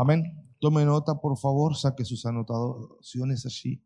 [0.00, 0.34] Amén.
[0.60, 3.84] Tome nota, por favor, saque sus anotaciones allí.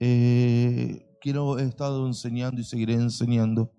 [0.00, 3.70] Eh, quiero, he estado enseñando y seguiré enseñando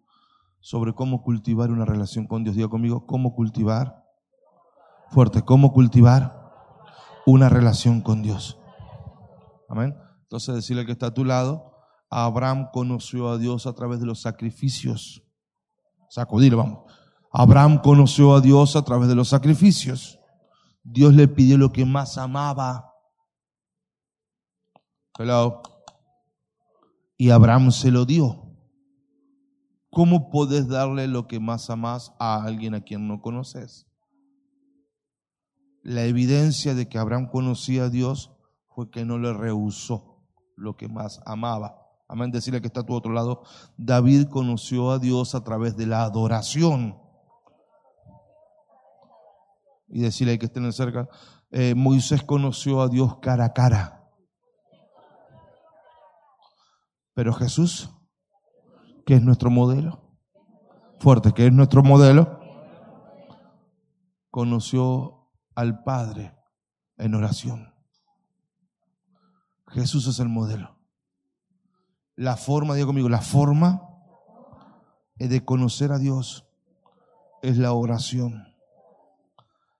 [0.60, 2.56] sobre cómo cultivar una relación con Dios.
[2.56, 4.06] Diga conmigo, cómo cultivar,
[5.10, 6.54] fuerte, cómo cultivar
[7.26, 8.60] una relación con Dios.
[9.68, 9.98] Amén.
[10.22, 11.74] Entonces decirle que está a tu lado,
[12.12, 15.24] Abraham conoció a Dios a través de los sacrificios.
[16.10, 16.84] Sacudir, vamos.
[17.32, 20.20] Abraham conoció a Dios a través de los sacrificios.
[20.88, 22.94] Dios le pidió lo que más amaba.
[25.18, 25.64] Hello.
[27.18, 28.56] Y Abraham se lo dio.
[29.90, 33.88] ¿Cómo puedes darle lo que más amas a alguien a quien no conoces?
[35.82, 38.32] La evidencia de que Abraham conocía a Dios
[38.68, 40.24] fue que no le rehusó
[40.56, 41.82] lo que más amaba.
[42.08, 43.42] Amén, decirle que está a tu otro lado.
[43.78, 47.05] David conoció a Dios a través de la adoración.
[49.96, 51.08] Y decirle que estén cerca.
[51.52, 54.12] Eh, Moisés conoció a Dios cara a cara.
[57.14, 57.90] Pero Jesús,
[59.06, 60.20] que es nuestro modelo,
[61.00, 62.42] fuerte, que es nuestro modelo,
[64.32, 66.36] conoció al Padre
[66.98, 67.74] en oración.
[69.68, 70.78] Jesús es el modelo.
[72.18, 73.82] La forma, digo conmigo, la forma
[75.16, 76.50] de conocer a Dios
[77.42, 78.55] es la oración.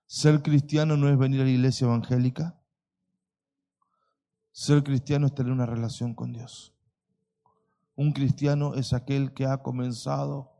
[0.06, 2.58] Ser cristiano no es venir a la iglesia evangélica.
[4.52, 6.74] Ser cristiano es tener una relación con Dios.
[7.96, 10.52] Un cristiano es aquel que ha comenzado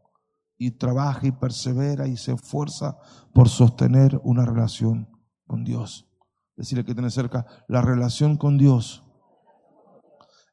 [0.59, 2.99] y trabaja y persevera y se esfuerza
[3.33, 5.09] por sostener una relación
[5.47, 6.09] con Dios.
[6.57, 9.05] Decirle que tiene cerca, la relación con Dios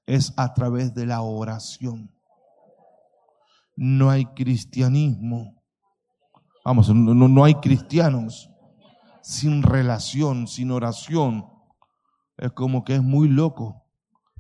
[0.05, 2.13] es a través de la oración.
[3.75, 5.63] No hay cristianismo.
[6.63, 8.53] Vamos, no, no hay cristianos
[9.23, 11.45] sin relación, sin oración.
[12.38, 13.83] Es como que es muy loco.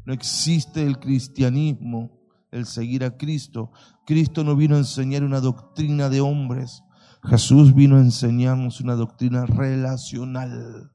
[0.05, 2.19] No existe el cristianismo,
[2.51, 3.71] el seguir a Cristo.
[4.05, 6.83] Cristo no vino a enseñar una doctrina de hombres.
[7.23, 10.91] Jesús vino a enseñarnos una doctrina relacional.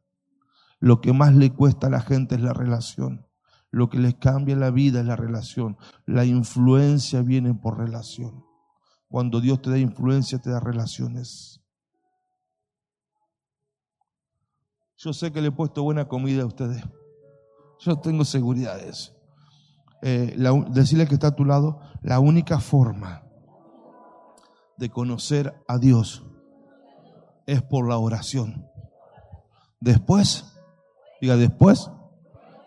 [0.78, 3.26] Lo que más le cuesta a la gente es la relación.
[3.70, 5.78] Lo que les cambia la vida es la relación.
[6.04, 8.44] La influencia viene por relación.
[9.08, 11.57] Cuando Dios te da influencia, te da relaciones.
[14.98, 16.82] Yo sé que le he puesto buena comida a ustedes.
[17.78, 19.12] Yo tengo seguridad de eso.
[20.02, 20.36] Eh,
[20.70, 23.22] decirle que está a tu lado, la única forma
[24.76, 26.24] de conocer a Dios
[27.46, 28.68] es por la oración.
[29.80, 30.44] Después,
[31.20, 31.90] diga después,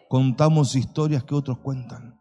[0.10, 2.18] contamos historias que otros cuentan.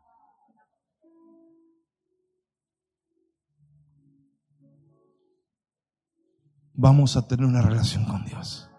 [6.74, 8.69] Vamos a tener una relación con Dios.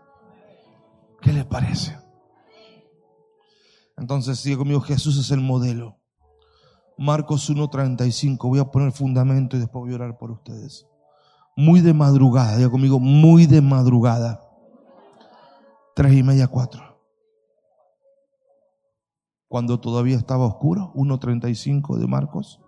[1.21, 1.97] ¿Qué les parece?
[3.97, 5.97] Entonces, sigue conmigo, Jesús es el modelo.
[6.97, 10.87] Marcos 1.35, voy a poner fundamento y después voy a orar por ustedes.
[11.55, 14.41] Muy de madrugada, diga conmigo, muy de madrugada.
[15.95, 16.91] Tres y media, cuatro
[19.51, 22.61] cuando todavía estaba oscuro, 1.35 de Marcos.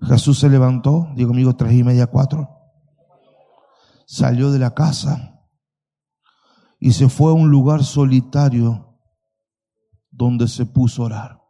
[0.00, 2.48] Jesús se levantó, digo conmigo, tres y media, cuatro.
[4.06, 5.31] Salió de la casa
[6.84, 8.98] y se fue a un lugar solitario
[10.10, 11.42] donde se puso a orar.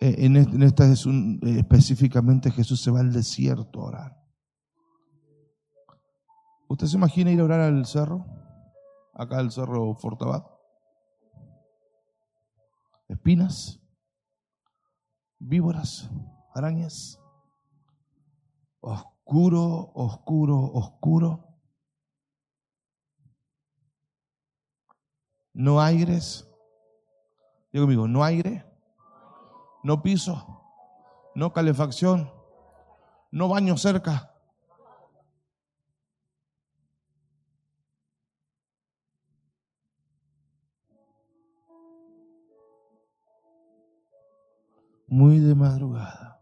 [0.00, 4.16] Eh, en esta es un, eh, específicamente Jesús se va al desierto a orar.
[6.68, 8.24] ¿Usted se imagina ir a orar al cerro?
[9.12, 10.46] Acá al cerro Fortabat
[13.08, 13.82] espinas,
[15.40, 16.08] víboras,
[16.54, 17.18] arañas.
[18.78, 21.49] Oscuro, oscuro, oscuro.
[25.52, 26.48] No aires.
[27.72, 28.64] Digo conmigo, no aire,
[29.84, 30.62] no piso,
[31.34, 32.32] no calefacción,
[33.30, 34.30] no baño cerca.
[45.10, 46.40] muy de madrugada.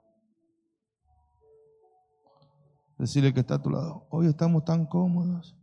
[2.99, 4.06] Decirle que está a tu lado.
[4.10, 5.57] Hoy estamos tan cómodos.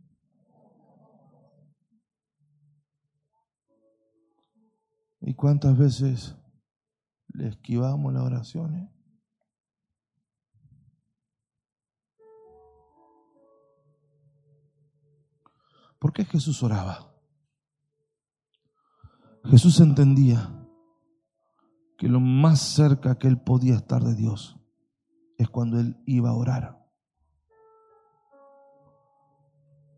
[5.26, 6.36] ¿Y cuántas veces
[7.26, 8.88] le esquivamos las oraciones?
[15.98, 17.12] ¿Por qué Jesús oraba?
[19.46, 20.64] Jesús entendía
[21.98, 24.56] que lo más cerca que él podía estar de Dios
[25.38, 26.88] es cuando él iba a orar.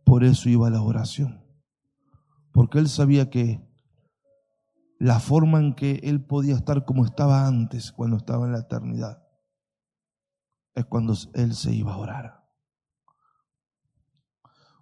[0.06, 1.44] Por eso iba a la oración.
[2.50, 3.67] Porque él sabía que
[4.98, 9.22] la forma en que él podía estar como estaba antes, cuando estaba en la eternidad,
[10.74, 12.48] es cuando él se iba a orar.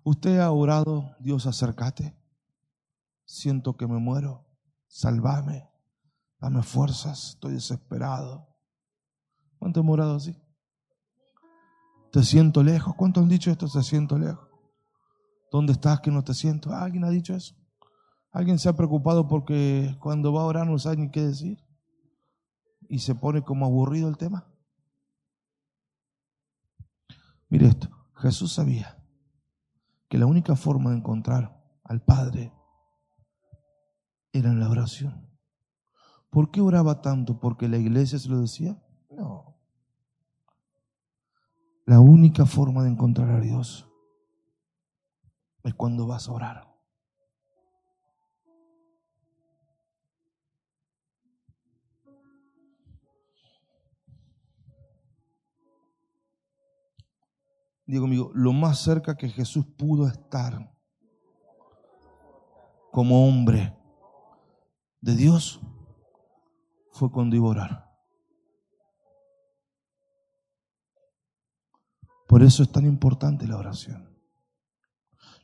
[0.03, 2.17] ¿Usted ha orado, Dios, acércate?
[3.25, 4.47] Siento que me muero,
[4.87, 5.69] salvame,
[6.39, 8.49] dame fuerzas, estoy desesperado.
[9.59, 10.41] ¿Cuánto hemos orado así?
[12.13, 12.95] Te siento lejos.
[12.95, 13.69] ¿Cuánto han dicho esto?
[13.69, 14.49] Te siento lejos.
[15.51, 16.73] ¿Dónde estás que no te siento?
[16.73, 17.55] ¿Alguien ha dicho eso?
[18.37, 21.65] ¿Alguien se ha preocupado porque cuando va a orar no sabe ni qué decir?
[22.87, 24.47] Y se pone como aburrido el tema.
[27.49, 29.03] Mire esto, Jesús sabía
[30.11, 32.53] que la única forma de encontrar al Padre
[34.35, 35.31] era en la oración.
[36.29, 37.41] ¿Por qué oraba tanto?
[37.41, 38.79] ¿Porque la iglesia se lo decía?
[39.09, 39.57] No.
[41.87, 43.89] La única forma de encontrar a Dios
[45.65, 46.76] es cuando vas a orar.
[57.87, 60.75] Digo amigo, lo más cerca que Jesús pudo estar
[62.91, 63.77] como hombre
[65.01, 65.61] de Dios
[66.91, 67.87] fue cuando iba a orar.
[72.27, 74.19] Por eso es tan importante la oración.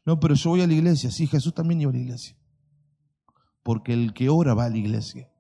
[0.05, 1.13] No, pero yo voy a la iglesia.
[1.13, 2.37] Sí, Jesús también iba a la iglesia.
[3.63, 5.31] Porque el que ora va a la iglesia.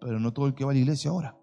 [0.00, 1.38] Pero no todo el que va a la iglesia ora.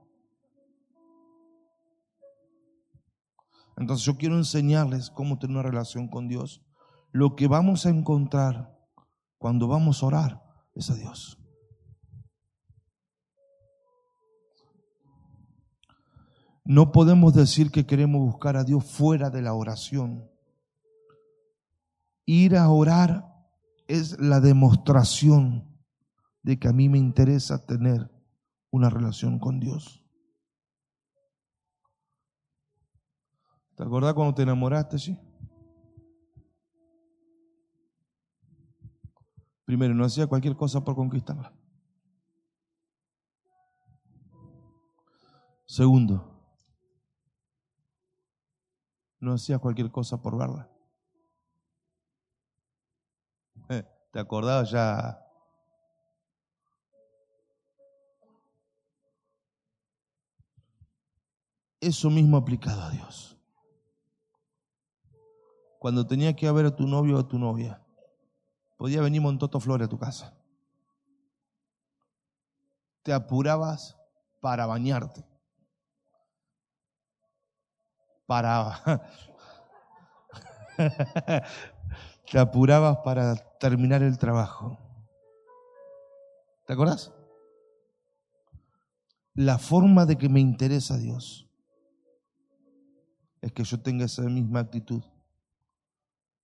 [3.80, 6.62] Entonces yo quiero enseñarles cómo tener una relación con Dios.
[7.12, 8.78] Lo que vamos a encontrar
[9.38, 10.44] cuando vamos a orar
[10.76, 11.38] es a Dios.
[16.66, 20.30] No podemos decir que queremos buscar a Dios fuera de la oración.
[22.25, 23.25] Ir a orar
[23.88, 25.80] es la demostración
[26.44, 28.12] de que a mí me interesa tener
[28.70, 29.99] una relación con Dios.
[33.80, 35.18] ¿Te acordás cuando te enamoraste, sí?
[39.64, 41.54] Primero, no hacía cualquier cosa por conquistarla.
[45.66, 46.30] Segundo,
[49.22, 50.70] no hacía cualquier cosa por verla.
[53.70, 55.25] Eh, ¿Te acordás ya?
[61.80, 63.38] Eso mismo aplicado a Dios
[65.80, 67.81] cuando tenía que ver a tu novio o a tu novia,
[68.78, 70.38] podía venir Montoto Flores a tu casa.
[73.02, 73.98] Te apurabas
[74.42, 75.26] para bañarte,
[78.26, 79.02] para...
[82.30, 84.78] te apurabas para terminar el trabajo.
[86.68, 87.14] ¿Te acordás?
[89.34, 91.50] La forma de que me interesa Dios
[93.42, 95.02] es que yo tenga esa misma actitud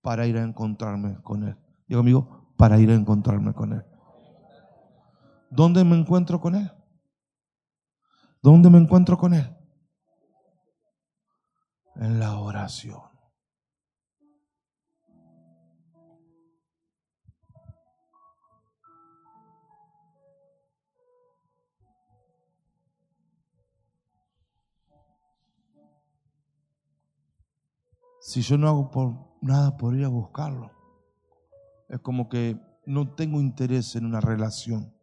[0.06, 1.56] para ir a encontrarme con Él.
[1.88, 3.84] Digo amigo, para ir a encontrarme con Él.
[5.50, 6.70] ¿Dónde me encuentro con Él?
[8.40, 9.52] ¿Dónde me encuentro con Él?
[11.96, 13.00] En la oración.
[28.20, 30.70] Si yo no hago por nada por ir a buscarlo.
[31.88, 34.94] Es como que no tengo interés en una relación,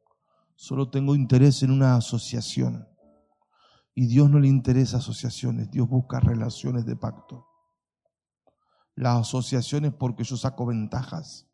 [0.55, 2.87] solo tengo interés en una asociación.
[3.95, 7.47] Y Dios no le interesa asociaciones, Dios busca relaciones de pacto.
[8.95, 11.47] Las asociaciones porque yo saco ventajas.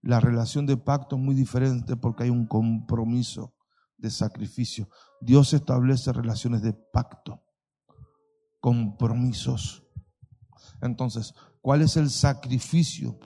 [0.00, 3.54] La relación de pacto es muy diferente porque hay un compromiso
[3.96, 4.88] de sacrificio.
[5.20, 7.42] Dios establece relaciones de pacto,
[8.60, 9.84] compromisos.
[10.80, 11.34] Entonces,
[11.68, 13.18] ¿Cuál es el sacrificio?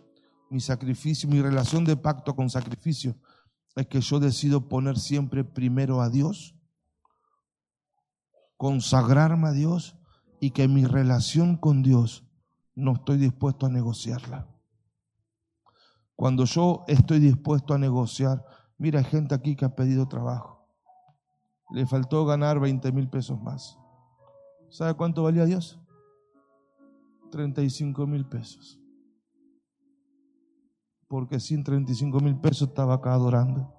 [0.51, 3.15] Mi sacrificio, mi relación de pacto con sacrificio
[3.77, 6.57] es que yo decido poner siempre primero a Dios,
[8.57, 9.97] consagrarme a Dios
[10.41, 12.25] y que mi relación con Dios
[12.75, 14.49] no estoy dispuesto a negociarla.
[16.17, 18.45] Cuando yo estoy dispuesto a negociar,
[18.77, 20.67] mira, hay gente aquí que ha pedido trabajo.
[21.71, 23.79] Le faltó ganar 20 mil pesos más.
[24.69, 25.79] ¿Sabe cuánto valía Dios?
[27.33, 28.79] 35 mil pesos.
[31.09, 33.75] Porque sin 35 mil pesos estaba acá adorando.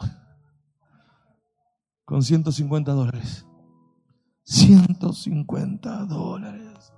[2.04, 3.46] Con 150 dólares.
[4.44, 6.92] 150 dólares.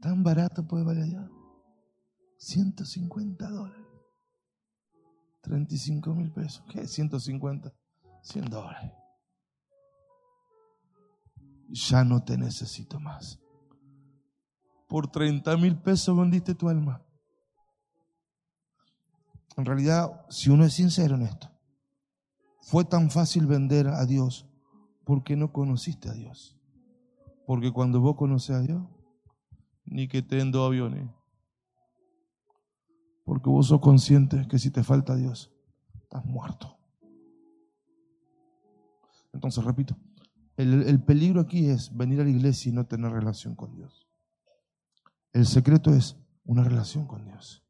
[0.00, 1.30] Tan barato puede valer ya.
[2.38, 3.86] 150 dólares.
[5.42, 6.64] 35 mil pesos.
[6.70, 6.86] ¿Qué?
[6.86, 7.72] 150.
[8.22, 9.03] 100 dólares.
[11.68, 13.40] Ya no te necesito más.
[14.88, 17.02] Por 30 mil pesos vendiste tu alma.
[19.56, 21.50] En realidad, si uno es sincero en esto,
[22.60, 24.46] fue tan fácil vender a Dios
[25.04, 26.58] porque no conociste a Dios.
[27.46, 28.82] Porque cuando vos conoces a Dios,
[29.84, 31.08] ni que te den dos aviones.
[33.24, 35.52] Porque vos sos consciente que si te falta Dios,
[36.02, 36.76] estás muerto.
[39.32, 39.96] Entonces, repito,
[40.56, 44.08] el, el, peligro aquí es venir a la iglesia y no tener relación con Dios.
[45.32, 47.64] El secreto es una relación con Dios.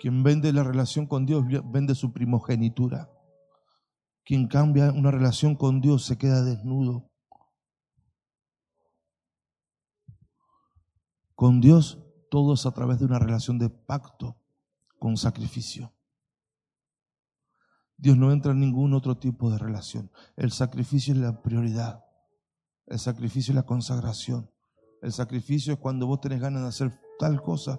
[0.00, 3.10] Quien vende la relación con Dios vende su primogenitura.
[4.24, 7.10] Quien cambia una relación con Dios se queda desnudo.
[11.34, 14.36] Con Dios todo es a través de una relación de pacto
[14.98, 15.92] con sacrificio.
[17.98, 20.10] Dios no entra en ningún otro tipo de relación.
[20.36, 22.04] El sacrificio es la prioridad.
[22.86, 24.50] El sacrificio es la consagración.
[25.02, 27.78] El sacrificio es cuando vos tenés ganas de hacer tal cosa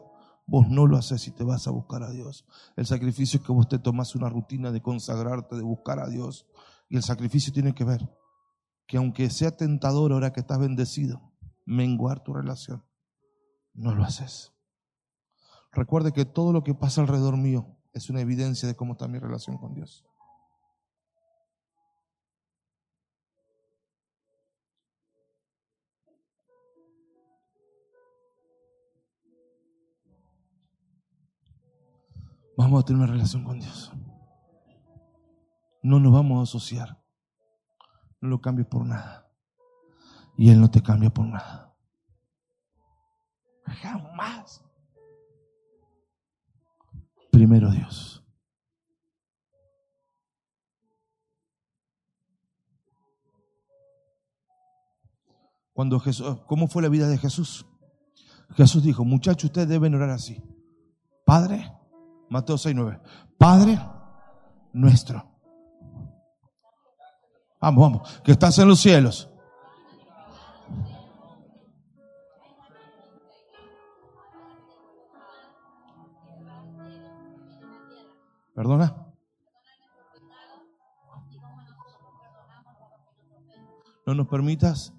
[0.51, 2.43] Vos no lo haces si te vas a buscar a Dios.
[2.75, 6.47] El sacrificio es que vos te tomas una rutina de consagrarte, de buscar a Dios.
[6.89, 8.09] Y el sacrificio tiene que ver
[8.87, 11.21] que aunque sea tentador ahora que estás bendecido,
[11.67, 12.83] menguar tu relación,
[13.75, 14.51] no lo haces.
[15.71, 19.19] Recuerde que todo lo que pasa alrededor mío es una evidencia de cómo está mi
[19.19, 20.08] relación con Dios.
[32.59, 33.89] Vamos a tener una relación con Dios.
[35.81, 37.01] No nos vamos a asociar.
[38.19, 39.31] No lo cambies por nada.
[40.37, 41.73] Y Él no te cambia por nada.
[43.63, 44.61] Jamás.
[47.31, 48.25] Primero Dios.
[55.71, 57.65] Cuando Jesús, ¿cómo fue la vida de Jesús?
[58.49, 60.43] Jesús dijo, muchachos, ustedes deben orar así.
[61.25, 61.78] Padre,
[62.29, 63.01] Mateo 6.9.
[63.37, 63.79] Padre
[64.73, 65.25] nuestro.
[67.59, 69.29] Vamos, vamos, que estás en los cielos.
[78.53, 79.05] ¿Perdona?
[84.05, 84.93] No nos permitas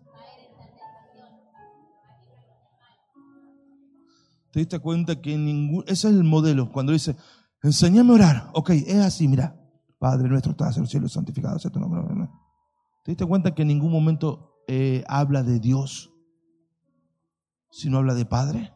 [4.50, 7.16] te diste cuenta que ningún, ese es el modelo, cuando dice,
[7.62, 9.56] enséñame a orar, ok, es así, mira,
[9.98, 12.00] Padre nuestro, estás en el cielo, santificado sea tu nombre.
[13.04, 16.12] ¿Te diste cuenta que en ningún momento eh, habla de Dios,
[17.70, 18.72] sino habla de Padre?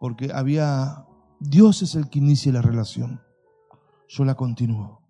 [0.00, 1.04] Porque había,
[1.40, 3.20] Dios es el que inicia la relación,
[4.08, 5.02] yo la continúo.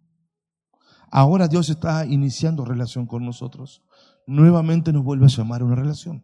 [1.11, 3.83] Ahora Dios está iniciando relación con nosotros
[4.29, 6.23] nuevamente nos vuelve a llamar a una relación.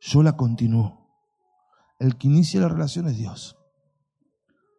[0.00, 1.08] Yo la continúo.
[1.98, 3.56] El que inicia la relación es Dios.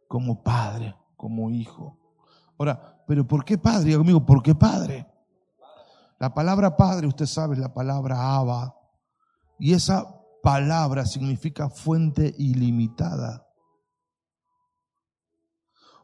[0.08, 1.98] Como padre, como hijo.
[2.58, 3.96] Ahora, pero ¿por qué padre?
[3.96, 5.08] Amigo, ¿por qué padre?
[6.20, 8.76] La palabra padre, usted sabe, es la palabra Abba.
[9.58, 10.06] Y esa
[10.44, 13.48] palabra significa fuente ilimitada.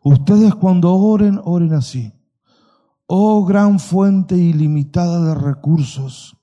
[0.04, 2.12] Ustedes cuando oren, oren así.
[3.06, 6.36] Oh gran fuente ilimitada de recursos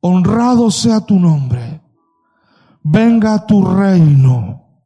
[0.00, 1.82] honrado sea tu nombre,
[2.82, 4.84] venga tu reino,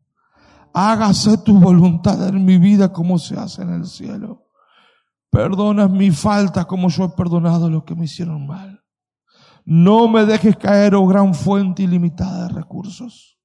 [0.73, 4.43] hágase tu voluntad en mi vida como se hace en el cielo.
[5.31, 8.85] Perdona mi falta como yo he perdonado a los que me hicieron mal.
[9.65, 13.39] No me dejes caer, oh gran fuente ilimitada de recursos.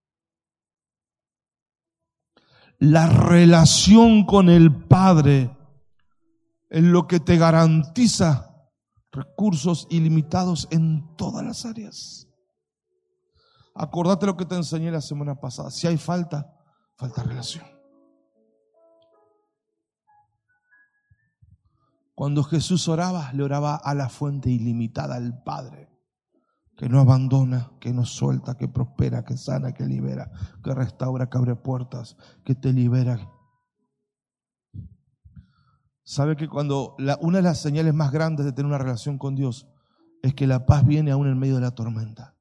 [2.78, 5.56] La relación con el Padre
[6.70, 8.49] es lo que te garantiza
[9.12, 12.28] recursos ilimitados en todas las áreas.
[13.76, 15.72] Acordate lo que te enseñé la semana pasada.
[15.72, 16.54] Si hay falta,
[16.98, 17.66] falta relación.
[22.14, 25.90] Cuando Jesús oraba, le oraba a la fuente ilimitada, al Padre,
[26.76, 30.30] que no abandona, que no suelta, que prospera, que sana, que libera,
[30.62, 33.32] que restaura, que abre puertas, que te libera,
[36.10, 39.68] sabe que cuando una de las señales más grandes de tener una relación con Dios
[40.24, 42.36] es que la paz viene aún en medio de la tormenta.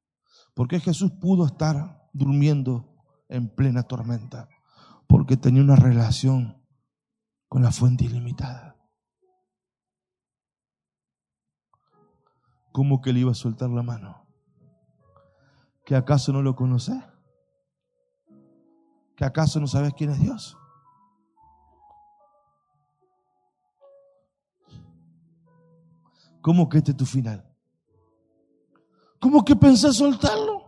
[0.55, 2.97] Porque Jesús pudo estar durmiendo
[3.29, 4.49] en plena tormenta?
[5.07, 6.65] Porque tenía una relación
[7.47, 8.75] con la fuente ilimitada.
[12.73, 14.27] ¿Cómo que le iba a soltar la mano?
[15.85, 16.97] ¿Que acaso no lo conoces?
[19.15, 20.57] ¿Que acaso no sabes quién es Dios?
[26.49, 27.47] ¿Cómo que este es tu final?
[29.21, 30.63] ¿Cómo que pensás soltarlo?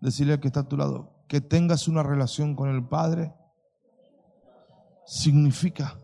[0.00, 3.32] Decirle al que está a tu lado que tengas una relación con el Padre
[5.06, 5.96] significa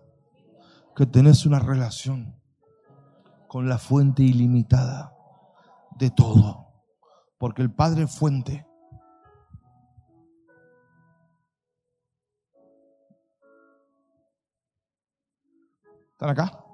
[0.94, 2.40] que tenés una relación
[3.48, 5.12] con la fuente ilimitada
[5.98, 6.84] de todo.
[7.38, 8.64] Porque el Padre es fuente.
[16.16, 16.64] ¿Están acá?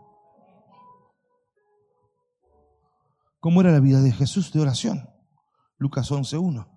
[3.41, 5.11] ¿Cómo era la vida de Jesús de oración?
[5.79, 6.69] Lucas 11.1.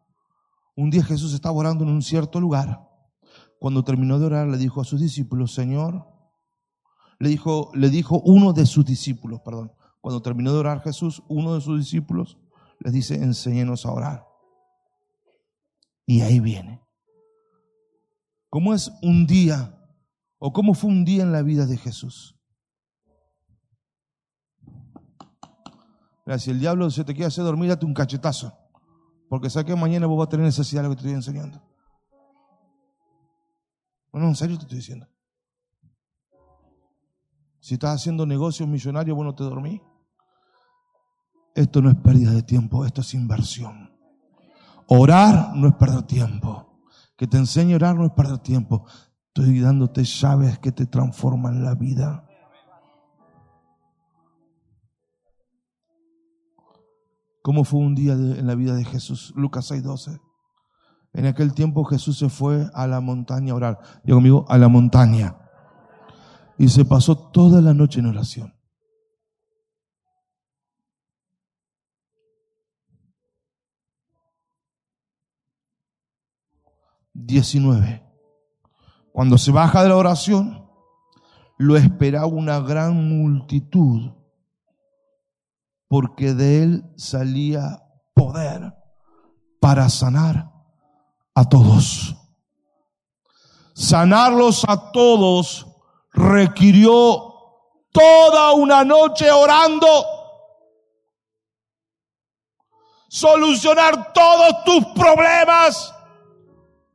[0.75, 2.89] Un día Jesús estaba orando en un cierto lugar.
[3.59, 6.07] Cuando terminó de orar, le dijo a sus discípulos, Señor,
[7.19, 9.71] le dijo, le dijo uno de sus discípulos, perdón.
[10.01, 12.39] Cuando terminó de orar Jesús, uno de sus discípulos
[12.79, 14.25] les dice, enséñenos a orar.
[16.07, 16.81] Y ahí viene.
[18.49, 19.87] ¿Cómo es un día
[20.39, 22.34] o cómo fue un día en la vida de Jesús?
[26.39, 28.53] Si el diablo se te quiere hacer dormir, date un cachetazo.
[29.29, 31.61] Porque sé que mañana vos vas a tener necesidad de lo que te estoy enseñando.
[34.11, 35.07] No, en serio te estoy diciendo.
[37.59, 39.81] Si estás haciendo negocios millonarios, vos no te dormís.
[41.53, 43.91] Esto no es pérdida de tiempo, esto es inversión.
[44.87, 46.79] Orar no es perder tiempo.
[47.17, 48.85] Que te enseñe a orar no es perder tiempo.
[49.27, 52.24] Estoy dándote llaves que te transforman la vida.
[57.45, 59.31] ¿Cómo fue un día en la vida de Jesús?
[59.35, 60.19] Lucas 6:12.
[61.13, 63.79] En aquel tiempo Jesús se fue a la montaña a orar.
[64.03, 65.37] Digo conmigo, a la montaña.
[66.57, 68.51] Y se pasó toda la noche en oración.
[77.13, 78.11] Diecinueve.
[79.13, 80.67] Cuando se baja de la oración,
[81.59, 84.24] lo esperaba una gran multitud
[85.95, 87.81] porque de él salía
[88.13, 88.73] poder
[89.61, 90.51] para sanar
[91.33, 92.17] a todos.
[93.73, 95.65] Sanarlos a todos
[96.11, 97.33] requirió
[97.93, 99.87] toda una noche orando.
[103.07, 105.95] Solucionar todos tus problemas.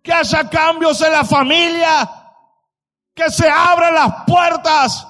[0.03, 2.37] Que haya cambios en la familia.
[3.15, 5.07] Que se abran las puertas.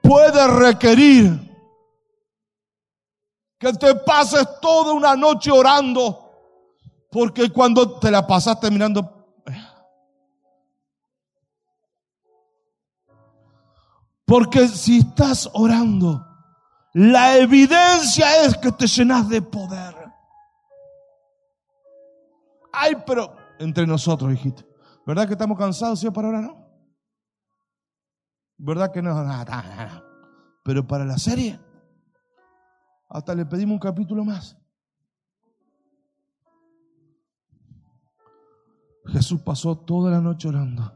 [0.00, 1.47] Puede requerir
[3.58, 6.24] que te pases toda una noche orando.
[7.10, 9.14] Porque cuando te la pasaste mirando...
[14.24, 16.22] Porque si estás orando,
[16.92, 19.94] la evidencia es que te llenas de poder.
[22.70, 24.64] Ay, pero entre nosotros, hijito.
[25.06, 26.68] ¿Verdad que estamos cansados, Señor, para orar, no?
[28.58, 29.24] ¿Verdad que no?
[30.62, 31.58] Pero para la serie.
[33.08, 34.56] Hasta le pedimos un capítulo más.
[39.06, 40.92] Jesús pasó toda la noche orando.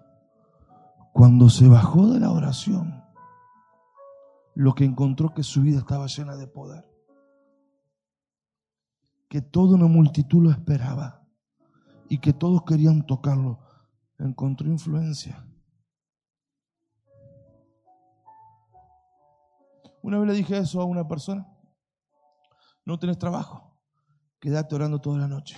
[1.14, 3.02] Cuando se bajó de la oración,
[4.54, 6.84] lo que encontró que su vida estaba llena de poder.
[9.28, 11.26] Que toda una multitud lo esperaba
[12.10, 13.60] y que todos querían tocarlo.
[14.18, 15.46] Encontró influencia.
[20.02, 21.51] Una vez le dije eso a una persona
[22.84, 23.76] no tenés trabajo,
[24.40, 25.56] quédate orando toda la noche.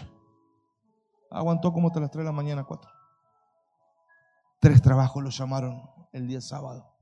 [1.31, 2.91] Aguantó como hasta las 3 de la mañana, 4.
[4.61, 5.83] Tres trabajos lo llamaron
[6.13, 6.95] el día sábado.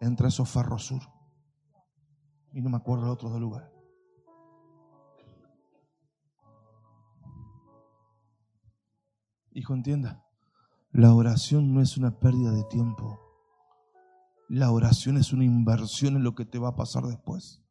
[0.00, 1.00] Entre esos Sur.
[2.52, 3.70] Y no me acuerdo de otros dos lugares.
[9.52, 10.22] Hijo, entienda,
[10.90, 13.18] la oración no es una pérdida de tiempo.
[14.48, 17.65] La oración es una inversión en lo que te va a pasar después.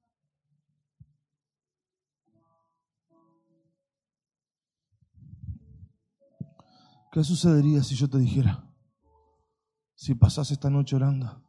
[7.16, 8.62] ¿Qué sucedería si yo te dijera,
[9.94, 11.42] si pasas esta noche orando?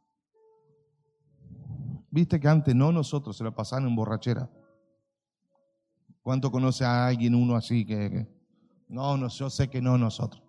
[2.08, 4.48] Viste que antes no nosotros se la pasaban en borrachera.
[6.22, 8.32] ¿Cuánto conoce a alguien uno así que,
[8.86, 10.40] no, no, yo sé que no nosotros?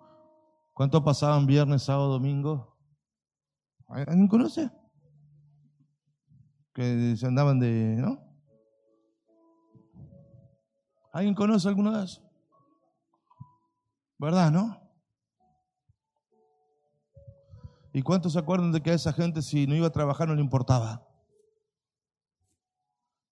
[0.75, 2.77] ¿Cuánto pasaban viernes, sábado, domingo?
[3.87, 4.69] ¿Alguien conoce?
[6.75, 8.21] Que se andaban de, ¿no?
[11.11, 12.23] ¿Alguien conoce alguno de esos?
[14.19, 14.86] ¿Verdad, no?
[17.97, 20.35] ¿Y cuántos se acuerdan de que a esa gente si no iba a trabajar no
[20.35, 21.03] le importaba?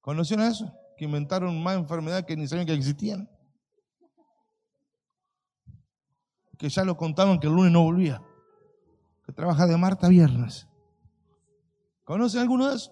[0.02, 0.74] ¿Conocieron eso?
[0.98, 3.30] Que inventaron más enfermedades que ni sabían que existían.
[6.58, 8.24] Que ya lo contaban que el lunes no volvía.
[9.24, 10.68] Que trabaja de martes a viernes.
[12.04, 12.92] ¿Conocen alguno de esos?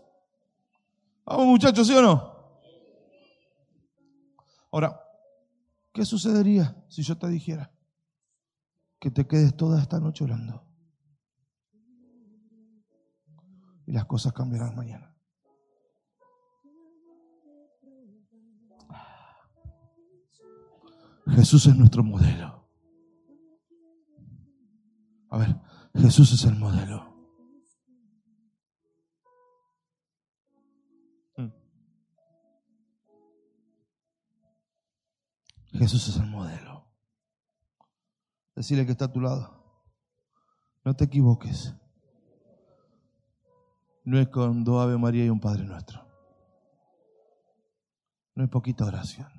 [1.26, 2.62] Vamos muchachos, ¿sí o no?
[4.72, 5.02] Ahora,
[5.92, 7.72] ¿qué sucedería si yo te dijera
[9.00, 10.72] que te quedes toda esta noche orando?
[13.86, 15.14] Y las cosas cambiarán mañana.
[21.28, 22.70] Jesús es nuestro modelo.
[25.30, 25.56] A ver,
[25.96, 27.14] Jesús es el modelo.
[35.72, 36.88] Jesús es el modelo.
[38.56, 39.84] Decirle que está a tu lado.
[40.86, 41.74] No te equivoques.
[44.06, 46.06] No es con dos Ave María y un Padre Nuestro.
[48.36, 49.30] No es poquita oración.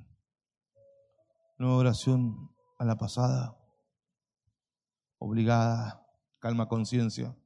[1.59, 3.57] No es oración a la pasada,
[5.19, 6.07] obligada,
[6.39, 7.37] calma conciencia.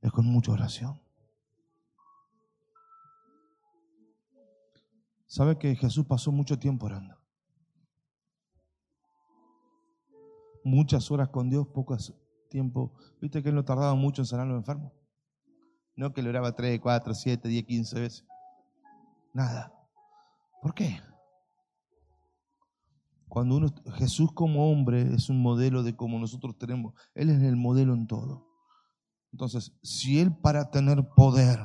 [0.00, 1.00] Es con mucha oración.
[5.26, 7.25] ¿Sabe que Jesús pasó mucho tiempo orando?
[10.66, 11.96] Muchas horas con Dios, poco
[12.50, 12.92] tiempo.
[13.20, 14.92] ¿Viste que él no tardaba mucho en sanar a los enfermos?
[15.94, 18.26] No que le oraba 3, 4, 7, 10, 15 veces.
[19.32, 19.72] Nada.
[20.60, 21.00] ¿Por qué?
[23.28, 27.54] Cuando uno, Jesús como hombre es un modelo de como nosotros tenemos, Él es el
[27.54, 28.48] modelo en todo.
[29.30, 31.60] Entonces, si Él para tener poder,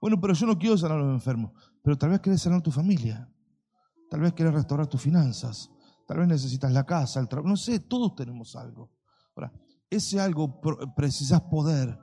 [0.00, 2.70] bueno, pero yo no quiero sanar a los enfermos, pero tal vez querés sanar tu
[2.70, 3.30] familia,
[4.08, 5.70] tal vez querés restaurar tus finanzas,
[6.10, 8.90] tal vez necesitas la casa, el trabajo, no sé, todos tenemos algo.
[9.36, 9.52] Ahora,
[9.88, 10.60] ese algo
[10.96, 11.96] precisas poder.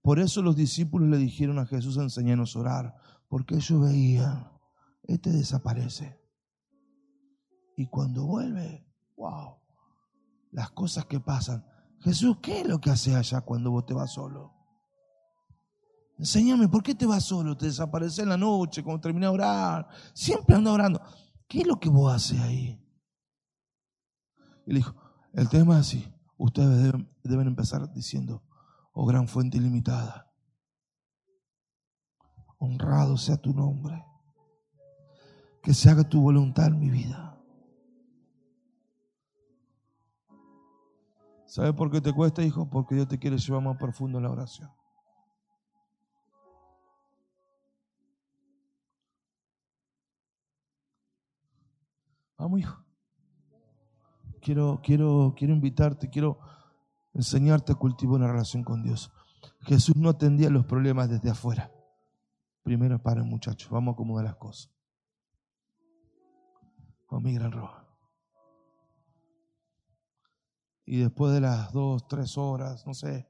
[0.00, 2.94] Por eso los discípulos le dijeron a Jesús, enseñanos a orar,
[3.28, 4.50] porque ellos veían,
[5.02, 6.18] este desaparece.
[7.76, 9.58] Y cuando vuelve, wow,
[10.50, 11.66] las cosas que pasan.
[12.00, 14.54] Jesús, ¿qué es lo que hace allá cuando vos te vas solo?
[16.16, 17.58] Enséñame, ¿por qué te vas solo?
[17.58, 19.88] Te desapareces en la noche, cuando terminas de orar.
[20.14, 21.02] Siempre ando orando.
[21.46, 22.80] ¿Qué es lo que vos haces ahí?
[24.66, 24.94] Y le dijo,
[25.32, 26.14] el tema es así.
[26.36, 28.42] Ustedes deben, deben empezar diciendo,
[28.92, 30.32] oh gran fuente ilimitada,
[32.58, 34.04] honrado sea tu nombre,
[35.62, 37.34] que se haga tu voluntad en mi vida.
[41.46, 42.68] ¿Sabes por qué te cuesta, hijo?
[42.68, 44.70] Porque Dios te quiere llevar más profundo en la oración.
[52.36, 52.83] Vamos, hijo.
[54.44, 56.38] Quiero, quiero, quiero invitarte, quiero
[57.14, 59.10] enseñarte a cultivar una relación con Dios.
[59.60, 61.72] Jesús no atendía los problemas desde afuera.
[62.62, 64.70] Primero para muchachos, vamos a acomodar las cosas.
[67.08, 67.88] Oh, mi gran roja.
[70.84, 73.26] Y después de las dos, tres horas, no sé,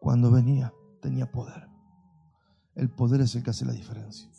[0.00, 1.68] cuando venía, tenía poder.
[2.74, 4.30] El poder es el que hace la diferencia.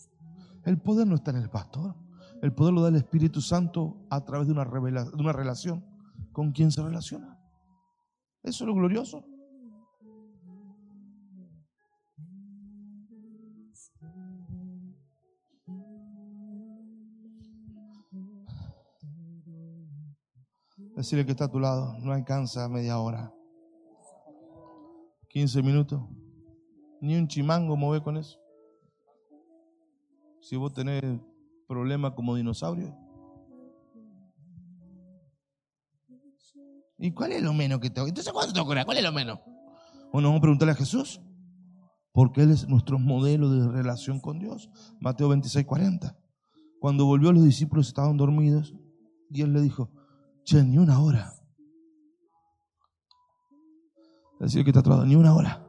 [0.67, 1.95] El poder no está en el pastor.
[2.41, 5.82] El poder lo da el Espíritu Santo a través de una, de una relación
[6.34, 7.39] con quien se relaciona.
[8.43, 9.23] Eso es lo glorioso.
[20.97, 23.34] Decirle que está a tu lado, no alcanza media hora.
[25.30, 26.01] 15 minutos.
[26.99, 28.38] Ni un chimango mueve con eso.
[30.47, 31.03] Si vos tenés
[31.67, 32.97] problemas como dinosaurio.
[36.97, 38.07] ¿Y cuál es lo menos que tengo?
[38.07, 39.39] Entonces, ¿cuánto tengo que ¿Cuál es lo menos?
[40.13, 41.19] Bueno, vamos a preguntarle a Jesús.
[42.13, 44.69] Porque Él es nuestro modelo de relación con Dios.
[45.01, 46.17] Mateo 26, 40.
[46.79, 48.73] Cuando volvió, los discípulos estaban dormidos.
[49.29, 49.91] Y Él le dijo:
[50.45, 51.33] Che, ni una hora.
[54.39, 55.67] Decir que está atrás, ni una hora.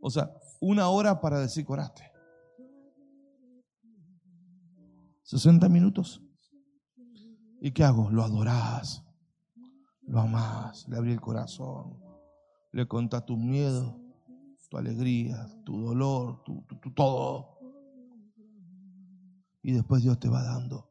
[0.00, 2.13] O sea, una hora para decir coraste.
[5.34, 6.22] 60 minutos.
[7.60, 8.08] ¿Y qué hago?
[8.08, 9.02] Lo adorás,
[10.02, 12.00] lo amás, le abrí el corazón,
[12.70, 13.96] le contás tus miedos,
[14.70, 17.58] tu alegría, tu dolor, tu, todo.
[19.60, 20.88] Y después Dios te va dando.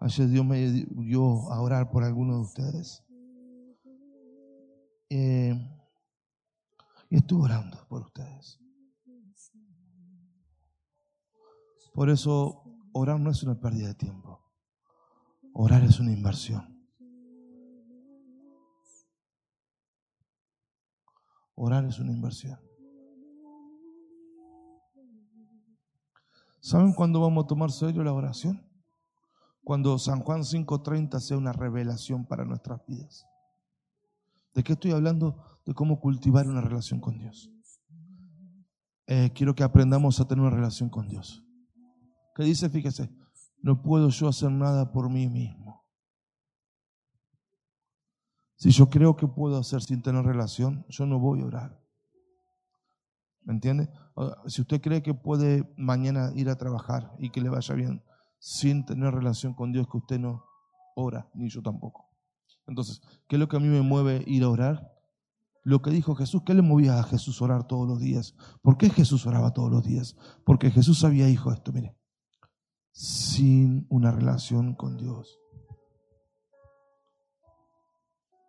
[0.00, 3.04] Ayer Dios me dio a orar por algunos de ustedes.
[5.10, 5.54] Eh,
[7.10, 8.58] y estuve orando por ustedes.
[11.98, 14.40] Por eso orar no es una pérdida de tiempo.
[15.52, 16.80] Orar es una inversión.
[21.56, 22.56] Orar es una inversión.
[26.60, 28.64] ¿Saben cuándo vamos a tomar serio la oración?
[29.64, 33.26] Cuando San Juan 5:30 sea una revelación para nuestras vidas.
[34.54, 35.42] ¿De qué estoy hablando?
[35.66, 37.50] De cómo cultivar una relación con Dios.
[39.08, 41.44] Eh, quiero que aprendamos a tener una relación con Dios.
[42.38, 42.70] ¿Qué dice?
[42.70, 43.10] Fíjese,
[43.62, 45.84] no puedo yo hacer nada por mí mismo.
[48.54, 51.84] Si yo creo que puedo hacer sin tener relación, yo no voy a orar.
[53.42, 53.90] ¿Me entiende?
[54.46, 58.04] Si usted cree que puede mañana ir a trabajar y que le vaya bien
[58.38, 60.44] sin tener relación con Dios, que usted no
[60.94, 62.06] ora, ni yo tampoco.
[62.68, 64.92] Entonces, ¿qué es lo que a mí me mueve ir a orar?
[65.64, 68.36] Lo que dijo Jesús, ¿qué le movía a Jesús orar todos los días?
[68.62, 70.16] ¿Por qué Jesús oraba todos los días?
[70.44, 71.97] Porque Jesús había dicho esto, mire,
[72.98, 75.38] sin una relación con Dios.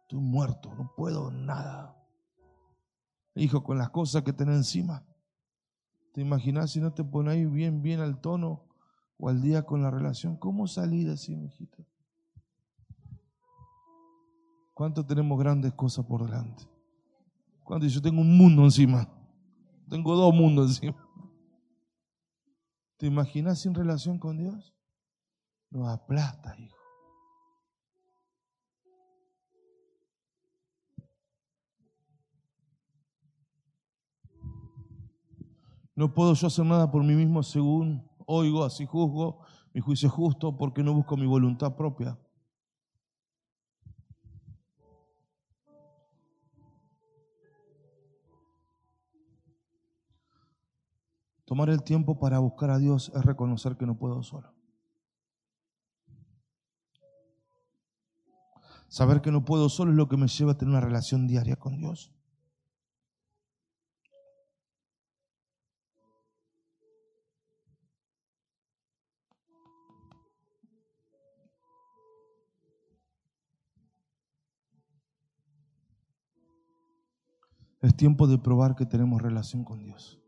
[0.01, 1.95] Estoy muerto, no puedo nada.
[3.35, 5.05] Hijo, con las cosas que tenés encima.
[6.13, 8.63] ¿Te imaginas si no te ahí bien, bien al tono
[9.19, 10.35] o al día con la relación?
[10.35, 11.83] ¿Cómo salir así, mijita?
[14.73, 16.63] ¿Cuánto tenemos grandes cosas por delante?
[17.63, 17.85] ¿Cuánto?
[17.85, 19.07] Yo tengo un mundo encima.
[19.87, 21.08] Tengo dos mundos encima.
[22.99, 24.75] ¿Te imaginas sin relación con Dios?
[25.69, 26.75] Nos aplasta, hijo.
[35.95, 40.13] No puedo yo hacer nada por mí mismo según oigo, así juzgo, mi juicio es
[40.13, 42.19] justo porque no busco mi voluntad propia.
[51.49, 54.53] Tomar el tiempo para buscar a Dios es reconocer que no puedo solo.
[58.87, 61.55] Saber que no puedo solo es lo que me lleva a tener una relación diaria
[61.55, 62.13] con Dios.
[77.81, 80.19] Es tiempo de probar que tenemos relación con Dios.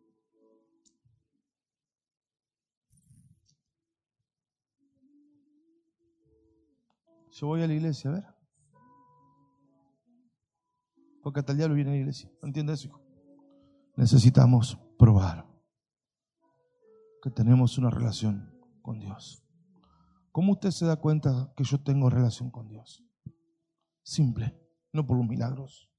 [7.42, 8.26] Yo voy a la iglesia, a ver.
[11.24, 12.32] Porque hasta el diablo viene a la iglesia.
[12.44, 13.02] ¿Entiendes eso, hijo?
[13.96, 15.50] Necesitamos probar
[17.24, 19.44] que tenemos una relación con Dios.
[20.32, 23.04] ¿Cómo usted se da cuenta que yo tengo relación con Dios?
[24.04, 24.56] Simple,
[24.94, 25.90] no por los milagros.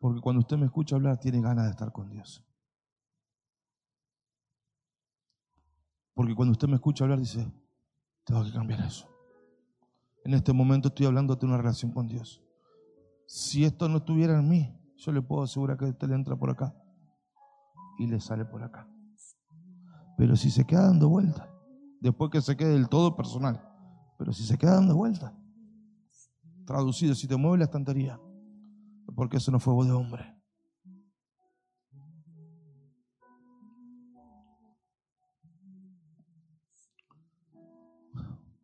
[0.00, 2.44] Porque cuando usted me escucha hablar, tiene ganas de estar con Dios.
[6.12, 7.61] Porque cuando usted me escucha hablar, dice,
[8.24, 9.08] tengo que cambiar eso.
[10.24, 12.42] En este momento estoy hablando de una relación con Dios.
[13.26, 16.50] Si esto no estuviera en mí, yo le puedo asegurar que usted le entra por
[16.50, 16.74] acá
[17.98, 18.88] y le sale por acá.
[20.16, 21.50] Pero si se queda dando vuelta,
[22.00, 23.68] después que se quede del todo personal,
[24.18, 25.36] pero si se queda dando vuelta,
[26.64, 28.20] traducido, si te mueve la estantería,
[29.16, 30.31] porque eso no fue voz de hombre.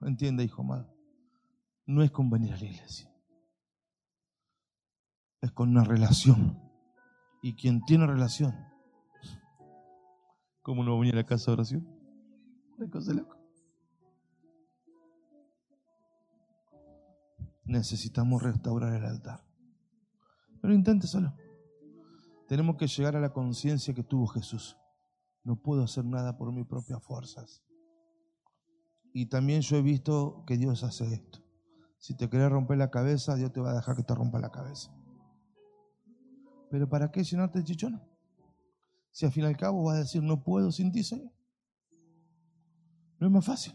[0.08, 0.90] Entiende, hijo amado.
[1.84, 3.12] No es con venir a la iglesia.
[5.42, 6.58] Es con una relación.
[7.42, 8.54] Y quien tiene relación,
[10.62, 11.86] ¿cómo no va a venir a la casa de oración?
[12.78, 13.36] Una cosa loco.
[17.66, 19.44] Necesitamos restaurar el altar.
[20.62, 21.34] Pero intente solo.
[22.48, 24.74] Tenemos que llegar a la conciencia que tuvo Jesús.
[25.44, 27.62] No puedo hacer nada por mis propias fuerzas.
[29.18, 31.40] Y también yo he visto que Dios hace esto.
[31.98, 34.52] Si te querés romper la cabeza, Dios te va a dejar que te rompa la
[34.52, 34.94] cabeza.
[36.70, 38.00] Pero ¿para qué llenarte de chichones?
[39.10, 41.32] Si al fin y al cabo vas a decir, no puedo sin ti, Señor.
[43.18, 43.74] No es más fácil.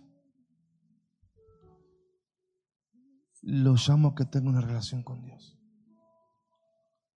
[3.42, 5.60] Lo llamo a que tenga una relación con Dios.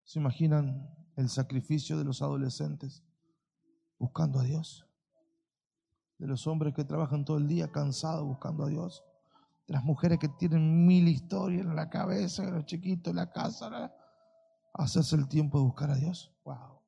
[0.04, 3.02] ¿Se imaginan el sacrificio de los adolescentes
[3.98, 4.87] buscando a Dios?
[6.18, 9.04] De los hombres que trabajan todo el día cansados buscando a Dios.
[9.66, 13.94] De las mujeres que tienen mil historias en la cabeza, de los chiquitos la casa.
[14.74, 16.32] Hacerse el tiempo de buscar a Dios.
[16.44, 16.80] Wow.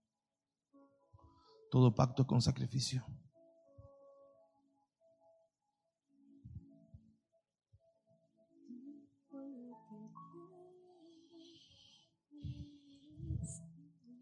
[1.71, 3.05] Todo pacto con sacrificio.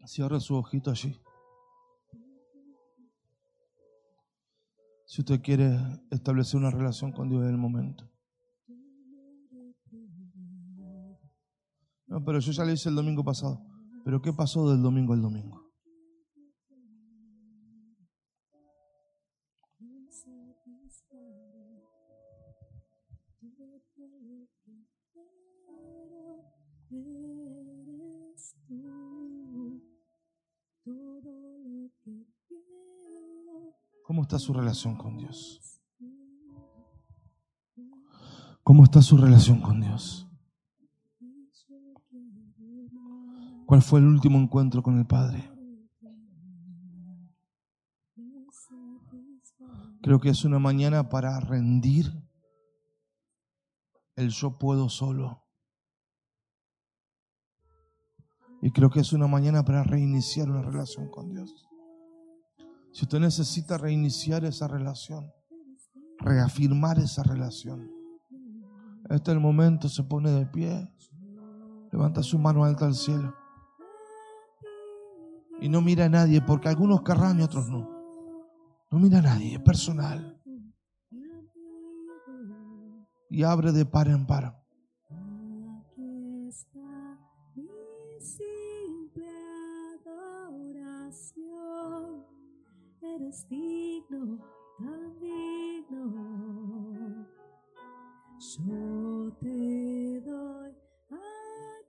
[0.09, 1.21] Cierra su ojito allí.
[5.09, 5.75] Si usted quiere
[6.11, 8.07] establecer una relación con Dios en el momento.
[12.05, 13.59] No, pero yo ya le hice el domingo pasado.
[14.05, 15.67] Pero ¿qué pasó del domingo al domingo?
[34.09, 35.61] ¿Cómo está su relación con Dios?
[38.63, 40.27] ¿Cómo está su relación con Dios?
[43.67, 45.51] ¿Cuál fue el último encuentro con el Padre?
[50.01, 52.11] Creo que es una mañana para rendir
[54.15, 55.45] el yo puedo solo.
[58.63, 61.68] Y creo que es una mañana para reiniciar una relación con Dios.
[62.91, 65.31] Si usted necesita reiniciar esa relación,
[66.19, 67.89] reafirmar esa relación,
[69.09, 70.91] este es el momento, se pone de pie,
[71.91, 73.33] levanta su mano alta al cielo
[75.61, 77.89] y no mira a nadie, porque algunos querrán y otros no.
[78.91, 80.41] No mira a nadie, es personal.
[83.29, 84.58] Y abre de par en par.
[93.29, 94.39] Eres digno,
[94.79, 96.03] tan digno.
[98.39, 100.71] Yo te doy
[101.11, 101.13] a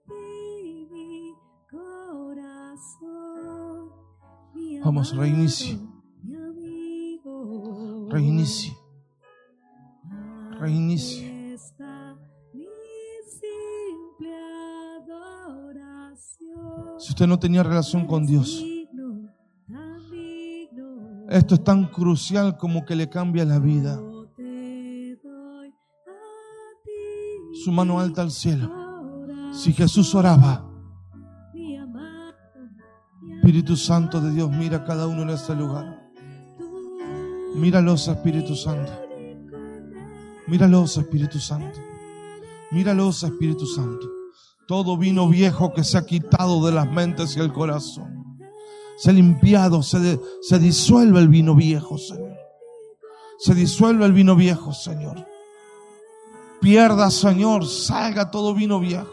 [0.05, 1.33] ti mi
[1.67, 3.09] corazón.
[4.53, 5.79] Mi Vamos, amado, reinicie.
[6.21, 8.07] mi amigo.
[8.11, 8.77] Reinicie,
[10.59, 11.57] reinicie.
[16.99, 18.63] Si usted no tenía relación con Dios.
[21.31, 23.97] Esto es tan crucial como que le cambia la vida.
[27.63, 28.69] Su mano alta al cielo.
[29.53, 30.67] Si Jesús oraba,
[33.35, 36.11] Espíritu Santo de Dios, mira a cada uno en este lugar.
[37.55, 38.91] Míralos, Espíritu Santo.
[40.47, 41.79] Míralos, Espíritu Santo.
[42.71, 44.07] Míralos, Espíritu Santo.
[44.67, 48.20] Todo vino viejo que se ha quitado de las mentes y el corazón.
[48.97, 52.37] Se ha limpiado, se, se disuelve el vino viejo, Señor.
[53.39, 55.25] Se disuelve el vino viejo, Señor.
[56.61, 59.09] Pierda, Señor, salga todo vino viejo.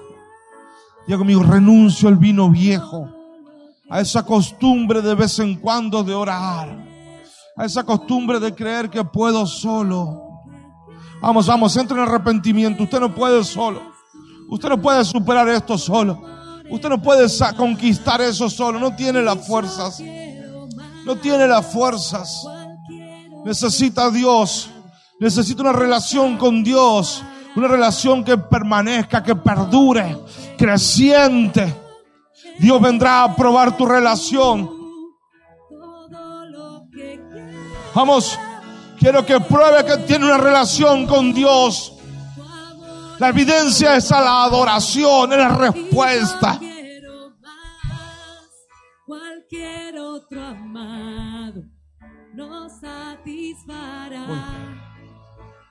[1.07, 3.09] Diga conmigo, renuncio al vino viejo.
[3.89, 6.87] A esa costumbre de vez en cuando de orar.
[7.57, 10.29] A esa costumbre de creer que puedo solo.
[11.23, 12.83] Vamos, vamos, entra en arrepentimiento.
[12.83, 13.81] Usted no puede solo.
[14.51, 16.23] Usted no puede superar esto solo.
[16.71, 17.27] Usted no puede
[17.57, 18.79] conquistar eso solo.
[18.79, 20.01] No tiene las fuerzas.
[21.05, 22.47] No tiene las fuerzas.
[23.45, 24.69] Necesita a Dios.
[25.21, 27.23] Necesita una relación con Dios.
[27.57, 30.17] Una relación que permanezca, que perdure,
[30.57, 31.75] creciente.
[32.59, 34.71] Dios vendrá a probar tu relación.
[37.95, 38.39] Vamos,
[39.01, 41.98] quiero que pruebe que tiene una relación con Dios.
[43.19, 46.61] La evidencia es a la adoración, es la respuesta.
[49.07, 51.65] Cualquier otro amado
[52.35, 54.27] no satisfará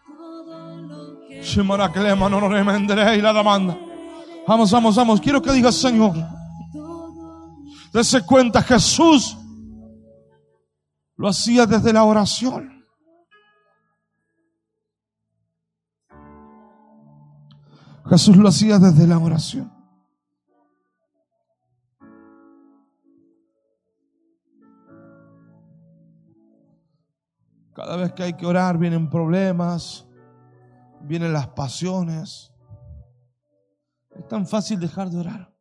[0.07, 1.41] todo lo que
[2.29, 2.39] no
[3.21, 3.77] la demanda.
[4.45, 5.21] Vamos, vamos, vamos.
[5.21, 6.15] Quiero que digas, Señor,
[7.93, 9.37] dese cuenta, Jesús
[11.15, 12.76] lo hacía desde la oración.
[18.09, 19.71] Jesús lo hacía desde la oración.
[27.73, 30.07] Cada vez que hay que orar vienen problemas,
[31.01, 32.53] vienen las pasiones.
[34.15, 35.53] Es tan fácil dejar de orar.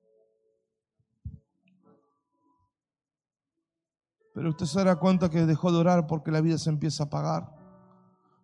[4.32, 7.06] Pero usted se dará cuenta que dejó de orar porque la vida se empieza a
[7.06, 7.54] apagar.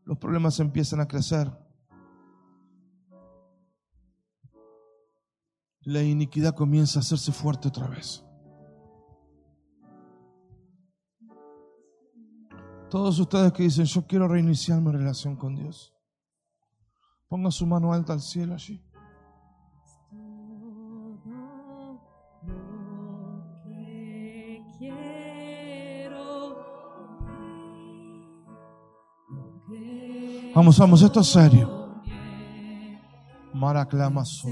[0.04, 1.52] Los problemas empiezan a crecer.
[5.84, 8.24] La iniquidad comienza a hacerse fuerte otra vez.
[12.88, 15.94] Todos ustedes que dicen, yo quiero reiniciar mi relación con Dios.
[17.26, 18.84] Ponga su mano alta al cielo allí.
[30.54, 32.02] Vamos, vamos, esto es serio.
[33.54, 34.48] Maraclamazo.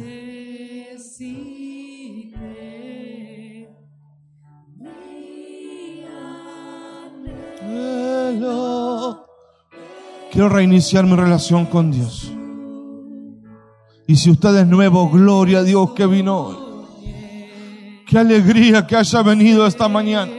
[10.32, 12.32] Quiero reiniciar mi relación con Dios.
[14.06, 16.56] Y si usted es nuevo, gloria a Dios que vino hoy.
[18.06, 20.32] Qué alegría que haya venido esta mañana.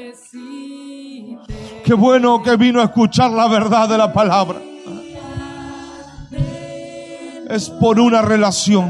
[1.83, 4.59] Qué bueno que vino a escuchar la verdad de la palabra.
[7.49, 8.89] Es por una relación.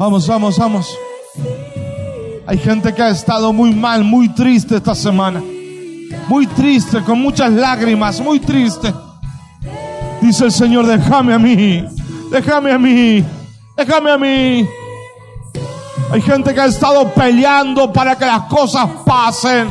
[0.00, 0.98] Vamos, vamos, vamos.
[2.46, 5.42] Hay gente que ha estado muy mal, muy triste esta semana.
[6.26, 8.94] Muy triste, con muchas lágrimas, muy triste.
[10.22, 11.84] Dice el Señor, déjame a mí,
[12.30, 13.22] déjame a mí,
[13.76, 14.66] déjame a mí.
[16.10, 19.68] Hay gente que ha estado peleando para que las cosas pasen.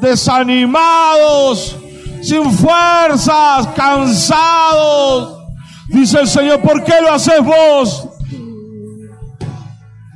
[0.00, 1.76] Desanimados,
[2.22, 5.43] sin fuerzas, cansados.
[5.88, 8.08] Dice el Señor, ¿por qué lo haces vos?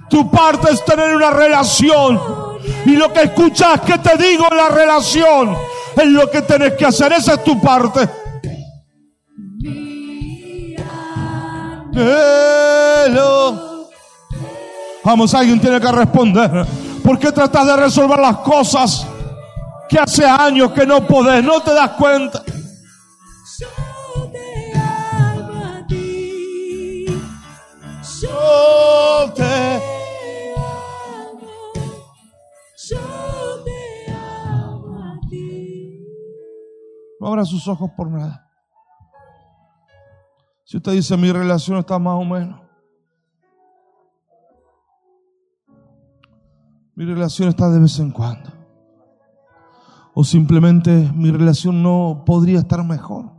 [0.08, 2.20] Tu parte es tener una relación.
[2.86, 5.56] Y lo que escuchas que te digo en la relación
[5.96, 7.12] es lo que tenés que hacer.
[7.12, 8.08] Esa es tu parte.
[11.94, 13.88] Hello.
[15.04, 16.66] Vamos, alguien tiene que responder.
[17.02, 19.06] ¿Por qué tratas de resolver las cosas
[19.88, 21.42] que hace años que no podés?
[21.42, 22.42] No te das cuenta.
[37.20, 38.48] No abra sus ojos por nada.
[40.64, 42.60] Si usted dice mi relación está más o menos.
[46.94, 48.50] Mi relación está de vez en cuando.
[50.14, 53.37] O simplemente mi relación no podría estar mejor.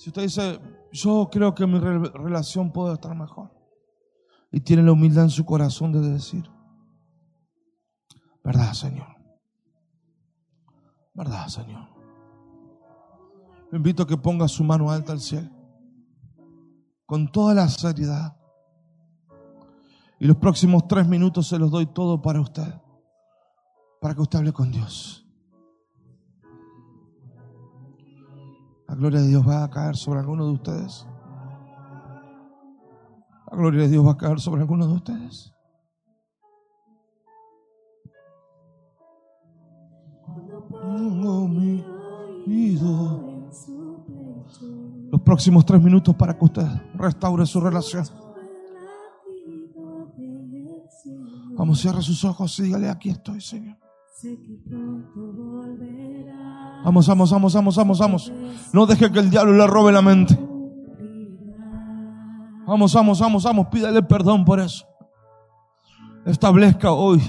[0.00, 0.58] Si usted dice,
[0.92, 3.50] yo creo que mi re- relación puede estar mejor
[4.50, 6.50] y tiene la humildad en su corazón de decir,
[8.42, 9.08] ¿verdad, Señor?
[11.12, 11.86] ¿Verdad, Señor?
[13.70, 15.50] Le invito a que ponga su mano alta al cielo,
[17.04, 18.38] con toda la seriedad.
[20.18, 22.72] Y los próximos tres minutos se los doy todo para usted,
[24.00, 25.29] para que usted hable con Dios.
[28.90, 31.06] La gloria de Dios va a caer sobre alguno de ustedes.
[33.48, 35.54] La gloria de Dios va a caer sobre alguno de ustedes.
[45.12, 48.04] Los próximos tres minutos para que usted restaure su relación.
[51.56, 53.89] Vamos, cierre sus ojos y dígale, aquí estoy, Señor.
[56.84, 58.32] Vamos, vamos, vamos, vamos, vamos, vamos.
[58.72, 60.38] No deje que el diablo le robe la mente.
[62.66, 63.66] Vamos, vamos, vamos, vamos.
[63.68, 64.86] Pídale perdón por eso.
[66.26, 67.20] Establezca hoy.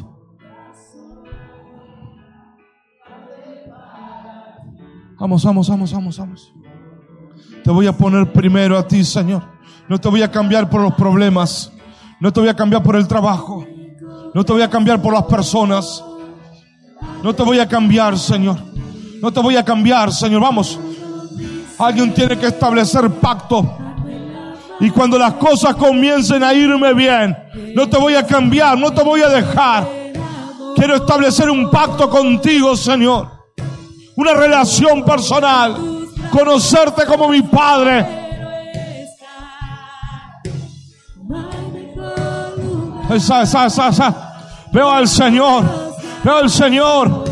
[5.19, 6.53] Vamos, vamos, vamos, vamos, vamos.
[7.63, 9.43] Te voy a poner primero a ti, Señor.
[9.87, 11.71] No te voy a cambiar por los problemas.
[12.19, 13.65] No te voy a cambiar por el trabajo.
[14.33, 16.03] No te voy a cambiar por las personas.
[17.23, 18.57] No te voy a cambiar, Señor.
[19.21, 20.41] No te voy a cambiar, Señor.
[20.41, 20.79] Vamos.
[21.77, 23.77] Alguien tiene que establecer pacto.
[24.79, 27.37] Y cuando las cosas comiencen a irme bien,
[27.75, 29.87] no te voy a cambiar, no te voy a dejar.
[30.75, 33.29] Quiero establecer un pacto contigo, Señor.
[34.15, 35.75] Una relación personal.
[36.31, 38.07] Conocerte como mi Padre.
[43.09, 44.33] Esa, esa, esa.
[44.71, 45.80] Veo al Señor.
[46.23, 47.23] Veo al Señor.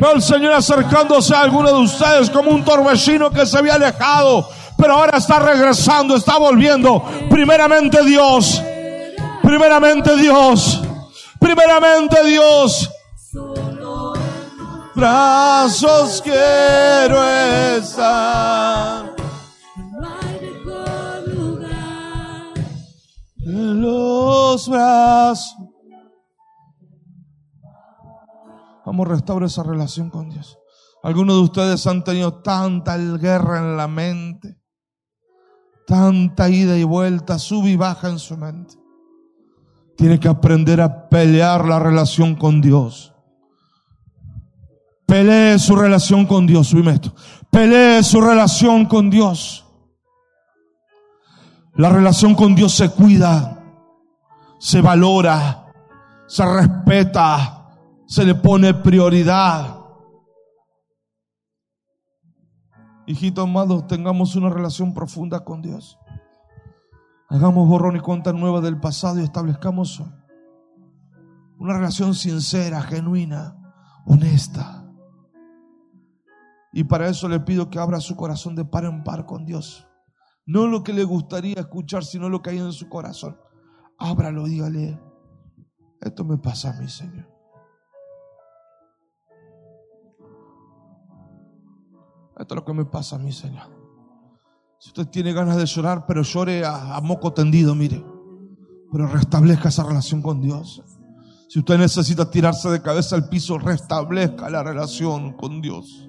[0.00, 4.48] Veo al Señor acercándose a alguno de ustedes como un torbellino que se había alejado.
[4.76, 7.04] Pero ahora está regresando, está volviendo.
[7.28, 8.62] Primeramente Dios.
[9.42, 10.80] Primeramente Dios.
[11.38, 12.90] Primeramente Dios.
[14.94, 17.24] Brazos quiero
[17.76, 19.14] estar.
[23.46, 25.69] En los brazos.
[28.90, 30.58] Vamos, restaura esa relación con Dios.
[31.04, 34.58] Algunos de ustedes han tenido tanta guerra en la mente,
[35.86, 38.74] tanta ida y vuelta, sube y baja en su mente.
[39.96, 43.14] Tiene que aprender a pelear la relación con Dios.
[45.06, 47.14] Pelee su relación con Dios, subime esto.
[47.48, 49.64] Pelee su relación con Dios.
[51.76, 53.62] La relación con Dios se cuida,
[54.58, 55.72] se valora,
[56.26, 57.59] se respeta,
[58.10, 59.86] se le pone prioridad.
[63.06, 65.96] Hijito amado, tengamos una relación profunda con Dios.
[67.28, 70.02] Hagamos borrón y cuenta nueva del pasado y establezcamos
[71.60, 73.56] una relación sincera, genuina,
[74.04, 74.92] honesta.
[76.72, 79.86] Y para eso le pido que abra su corazón de par en par con Dios.
[80.46, 83.38] No lo que le gustaría escuchar, sino lo que hay en su corazón.
[83.98, 85.00] Ábralo, dígale,
[86.00, 87.29] esto me pasa a mí, Señor.
[92.40, 93.68] Esto es lo que me pasa a mí, Señor.
[94.78, 98.02] Si usted tiene ganas de llorar, pero llore a, moco tendido, mire.
[98.90, 100.82] Pero restablezca esa relación con Dios.
[101.50, 106.08] Si usted necesita tirarse de cabeza al piso, restablezca la relación con Dios.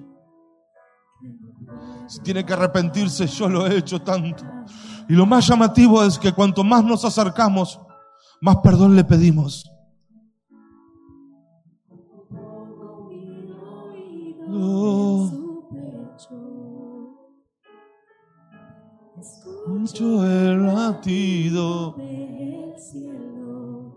[2.08, 4.42] Si tiene que arrepentirse, yo lo he hecho tanto.
[5.10, 7.78] Y lo más llamativo es que cuanto más nos acercamos,
[8.40, 9.70] más perdón le pedimos.
[14.48, 15.41] Oh.
[19.22, 21.92] Escucho el latido.
[21.92, 23.96] del cielo.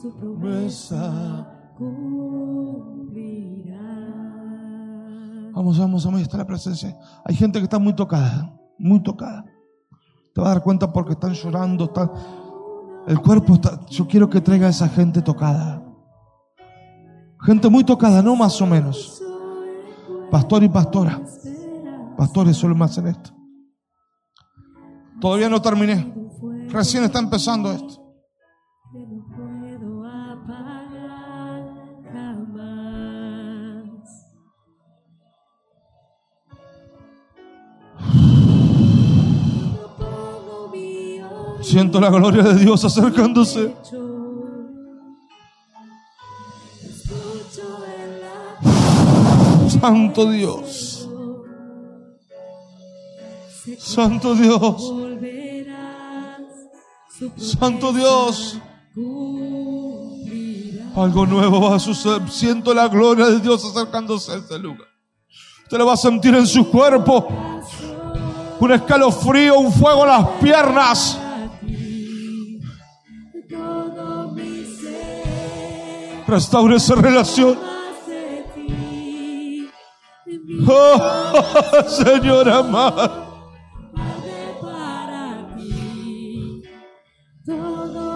[0.00, 3.74] su promesa cumplirá.
[5.52, 6.96] Vamos, vamos, vamos, está la presencia.
[7.24, 9.44] Hay gente que está muy tocada, muy tocada.
[10.32, 12.08] Te vas a dar cuenta porque están llorando, están...
[13.08, 13.84] El cuerpo está...
[13.86, 15.82] Yo quiero que traiga a esa gente tocada.
[17.40, 19.23] Gente muy tocada, no más o menos.
[20.34, 21.22] Pastor y pastora.
[22.16, 23.30] Pastores solo más en esto.
[25.20, 26.12] Todavía no terminé.
[26.70, 28.02] Recién está empezando esto.
[41.62, 43.72] Siento la gloria de Dios acercándose.
[49.84, 51.06] Santo Dios.
[53.78, 54.94] Santo Dios.
[57.36, 58.58] Santo Dios.
[60.96, 62.22] Algo nuevo va a suceder.
[62.30, 64.88] Siento la gloria de Dios acercándose a este lugar.
[65.64, 67.28] Usted lo va a sentir en su cuerpo.
[68.60, 71.18] Un escalofrío, un fuego en las piernas.
[76.26, 77.73] Restaure esa relación.
[80.68, 83.24] Oh, Señor amado.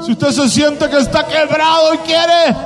[0.05, 2.57] Si usted se siente que está quebrado y quiere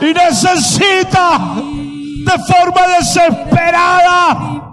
[0.00, 4.72] y necesita de forma desesperada.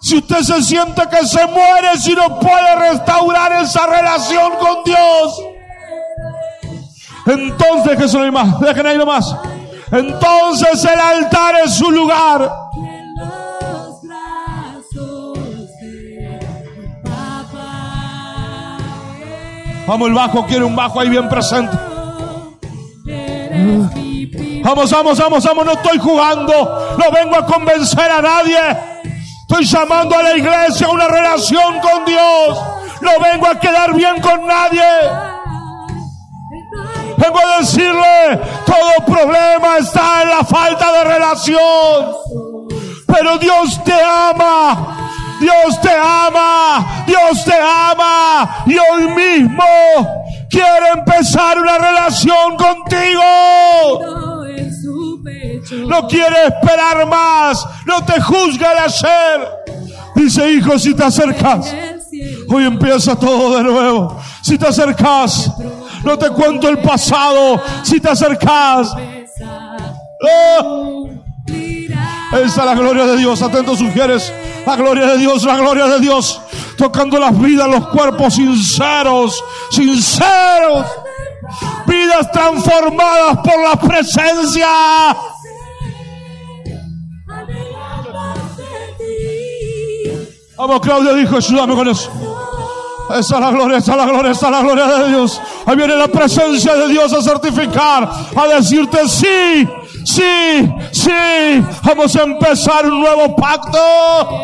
[0.00, 5.42] Si usted se siente que se muere si no puede restaurar esa relación con Dios,
[7.26, 9.34] entonces Jesús no hay más, dejen ahí nomás.
[9.90, 12.50] Entonces el altar es su lugar.
[19.86, 21.74] Vamos, el bajo, quiere un bajo ahí bien presente.
[24.62, 28.58] Vamos, vamos, vamos, vamos, no estoy jugando, no vengo a convencer a nadie.
[29.48, 32.58] Estoy llamando a la iglesia a una relación con Dios.
[33.00, 34.82] No vengo a quedar bien con nadie.
[37.18, 42.16] Vengo a decirle, todo problema está en la falta de relación.
[43.06, 45.10] Pero Dios te ama.
[45.40, 47.04] Dios te ama.
[47.06, 48.62] Dios te ama.
[48.66, 49.64] Y hoy mismo
[50.48, 53.22] quiere empezar una relación contigo.
[55.88, 57.66] No quiere esperar más.
[57.84, 59.48] No te juzga el hacer.
[60.14, 61.74] Dice, hijo, si te acercas,
[62.48, 64.20] hoy empieza todo de nuevo.
[64.42, 65.50] Si te acercas,
[66.04, 67.60] no te cuento el pasado.
[67.82, 68.94] Si te acercas,
[70.22, 71.08] ¡oh!
[72.32, 73.42] esa es la gloria de Dios.
[73.42, 74.32] Atentos, mujeres.
[74.66, 76.40] La gloria de Dios, la gloria de Dios.
[76.76, 80.86] Tocando las vidas, los cuerpos sinceros, sinceros.
[81.86, 84.68] Vidas transformadas por la presencia.
[90.56, 92.37] Vamos, Claudio dijo, ayúdame con eso.
[93.10, 95.40] Esa es la gloria, esa es la gloria, esa es la gloria de Dios.
[95.64, 99.66] Ahí viene la presencia de Dios a certificar, a decirte sí,
[100.04, 101.64] sí, sí.
[101.84, 103.78] Vamos a empezar un nuevo pacto.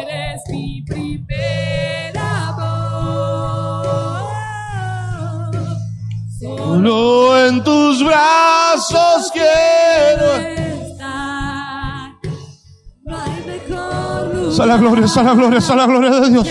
[0.09, 3.85] Eres mi primer amor.
[6.41, 10.37] Solo en tus brazos quiero.
[10.37, 12.13] estar.
[13.05, 14.53] No hay mejor lugar.
[14.53, 16.49] Esa es la gloria, esa es la gloria, esa es la gloria de Dios.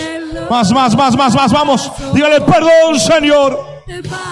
[0.50, 1.90] Más, más, más, más, más, vamos.
[2.12, 3.74] Dígale perdón, Señor.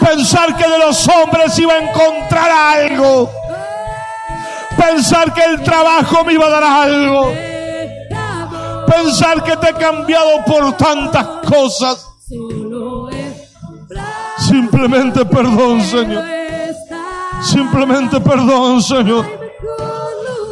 [0.00, 3.30] Pensar que de los hombres iba a encontrar algo.
[4.76, 7.32] Pensar que el trabajo me iba a dar algo.
[8.86, 12.06] Pensar que te he cambiado por tantas cosas.
[14.38, 16.24] Simplemente perdón, Señor.
[17.42, 19.26] Simplemente perdón, Señor.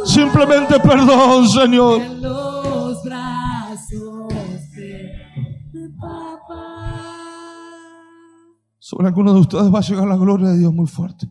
[0.05, 2.01] Simplemente perdón, Señor.
[8.83, 11.29] Sobre algunos de ustedes va a llegar la gloria de Dios muy fuerte.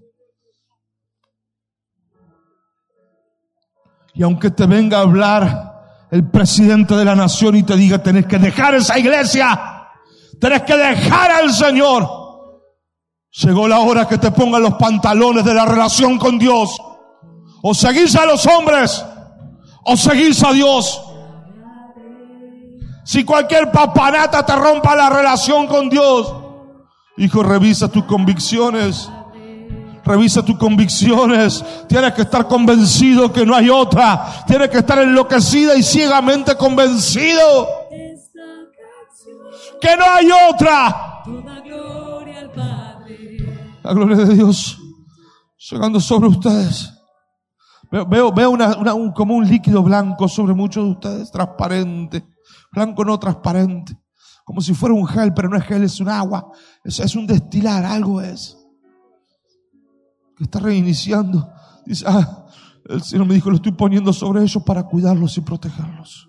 [4.14, 8.26] Y aunque te venga a hablar el presidente de la nación y te diga, tenés
[8.26, 9.88] que dejar esa iglesia,
[10.40, 12.08] tenés que dejar al Señor.
[13.32, 16.80] Llegó la hora que te pongan los pantalones de la relación con Dios.
[17.62, 19.04] O seguís a los hombres,
[19.84, 21.02] o seguís a Dios.
[23.04, 26.39] Si cualquier papanata te rompa la relación con Dios,
[27.20, 29.08] Hijo, revisa tus convicciones.
[30.02, 31.62] Revisa tus convicciones.
[31.86, 34.44] Tienes que estar convencido que no hay otra.
[34.46, 37.68] Tienes que estar enloquecida y ciegamente convencido
[39.80, 41.22] que no hay otra.
[43.82, 44.78] La gloria de Dios
[45.70, 46.90] llegando sobre ustedes.
[47.90, 52.24] Veo, veo, veo una- un- como un líquido blanco sobre muchos de ustedes, transparente.
[52.72, 53.96] Blanco no transparente.
[54.50, 56.50] Como si fuera un gel, pero no es gel, es un agua.
[56.82, 58.58] Es, es un destilar, algo es.
[60.36, 61.48] Que está reiniciando.
[61.86, 62.46] Dice, ah,
[62.86, 66.28] el Señor me dijo, lo estoy poniendo sobre ellos para cuidarlos y protegerlos.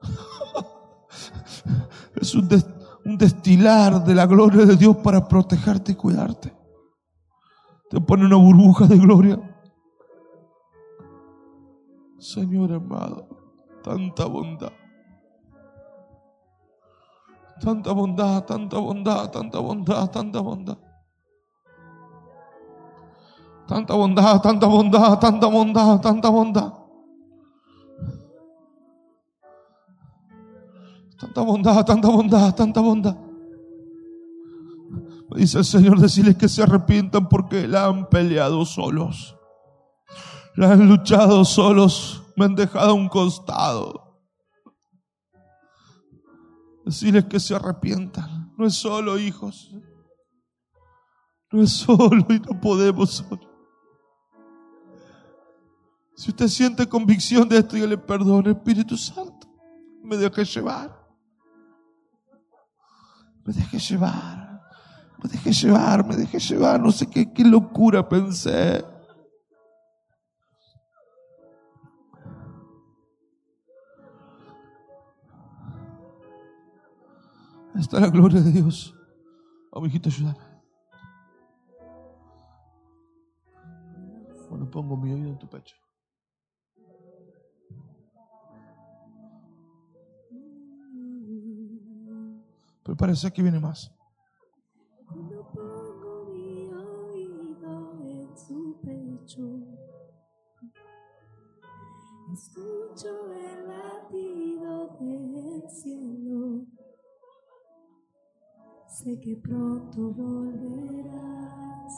[2.20, 2.66] Es un, des-
[3.04, 6.52] un destilar de la gloria de Dios para protegerte y cuidarte.
[7.92, 9.38] Te pone una burbuja de gloria.
[12.18, 13.28] Señor amado,
[13.84, 14.72] tanta bondad.
[17.60, 20.78] Tanta bondad, tanta bondad, tanta bondad, tanta bondad.
[23.68, 26.72] Tanta bondad, tanta bondad, tanta bondad, tanta bondad.
[31.20, 33.21] Tanta bondad, tanta bondad, tanta bondad.
[35.34, 39.36] Dice el Señor, decirles que se arrepientan porque la han peleado solos.
[40.54, 44.20] La han luchado solos, me han dejado a un costado.
[46.84, 48.52] Decirles que se arrepientan.
[48.58, 49.70] No es solo, hijos.
[51.50, 53.52] No es solo y no podemos solo.
[56.16, 59.48] Si usted siente convicción de esto, yo le perdone, Espíritu Santo.
[60.02, 61.02] Me deje llevar.
[63.44, 64.41] Me deje llevar.
[65.22, 66.80] Me deje llevar, me deje llevar.
[66.80, 68.84] No sé qué, qué locura pensé.
[77.78, 78.94] Está la gloria de Dios.
[79.72, 80.38] Vamos, hijito, ayúdame.
[84.48, 85.76] Cuando pongo mi oído en tu pecho.
[92.82, 93.90] Pero parece que viene más.
[99.22, 99.40] Pecho,
[102.32, 106.66] escucho el latido del cielo.
[108.88, 111.92] Sé que pronto volverás,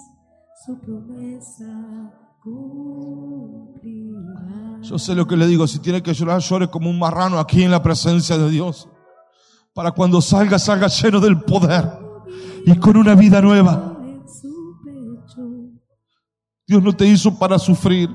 [0.64, 2.12] su promesa
[2.42, 4.20] cumplirá.
[4.82, 5.66] Yo sé lo que le digo.
[5.66, 8.88] Si tiene que llorar, llore como un marrano aquí en la presencia de Dios.
[9.74, 11.90] Para cuando salga, salga lleno del poder
[12.64, 13.93] y con una vida nueva.
[16.66, 18.08] Dios no te hizo para sufrir.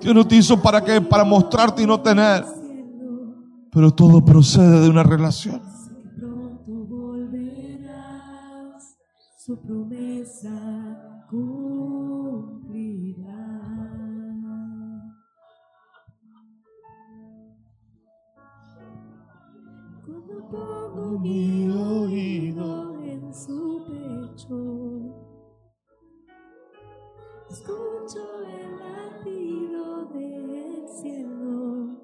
[0.00, 2.44] Dios no te hizo para que para mostrarte y no tener.
[3.70, 5.60] Pero todo procede de una relación.
[5.60, 7.76] que pronto volverás,
[9.36, 13.26] su promesa cumplirá.
[20.06, 25.05] Cuando pongo mi oído en su pecho,
[27.56, 31.96] escucho el latido del cielo.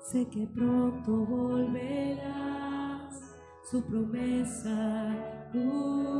[0.00, 3.12] Sé que pronto volverás,
[3.70, 6.14] su promesa cumplirá.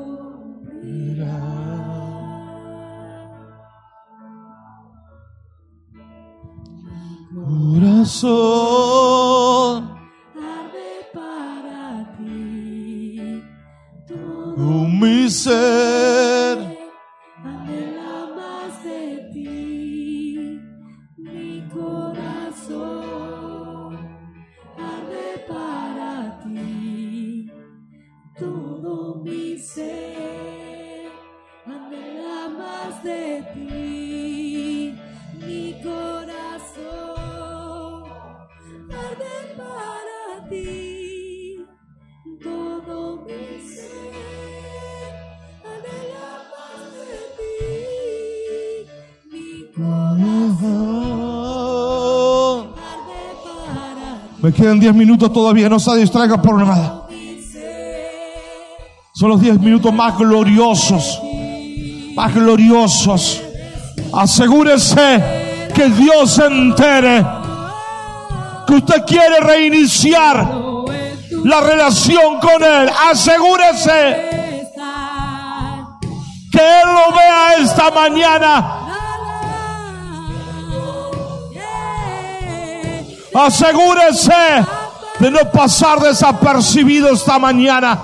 [7.34, 8.34] Corazón.
[11.12, 13.42] para ti.
[14.08, 16.23] Todo mi ser.
[54.54, 57.06] Quedan 10 minutos todavía, no se distraiga por nada.
[59.12, 61.20] Son los 10 minutos más gloriosos,
[62.14, 63.42] más gloriosos.
[64.12, 67.24] Asegúrese que Dios se entere
[68.66, 70.48] que usted quiere reiniciar
[71.44, 72.90] la relación con Él.
[73.10, 74.30] Asegúrese
[76.50, 78.73] que Él lo vea esta mañana.
[83.34, 83.46] Yeah.
[83.46, 84.64] Asegúrese
[85.18, 87.98] de no pasar desapercibido esta mañana.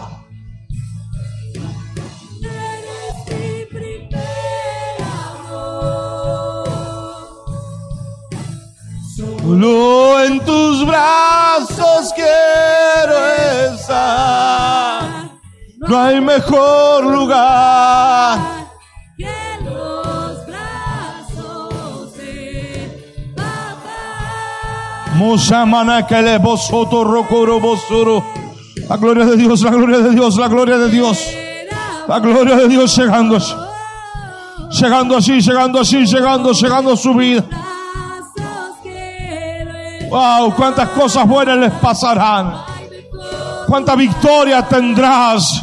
[9.16, 15.30] Solo en tus brazos quiero estar.
[15.78, 18.49] No hay mejor lugar.
[28.88, 31.18] La gloria de Dios, la gloria de Dios, la gloria de Dios.
[32.08, 33.38] La gloria de Dios llegando.
[34.70, 37.44] Llegando así, llegando así, llegando, llegando a su vida.
[40.08, 42.54] Wow, cuántas cosas buenas les pasarán.
[43.68, 45.62] Cuántas victorias tendrás.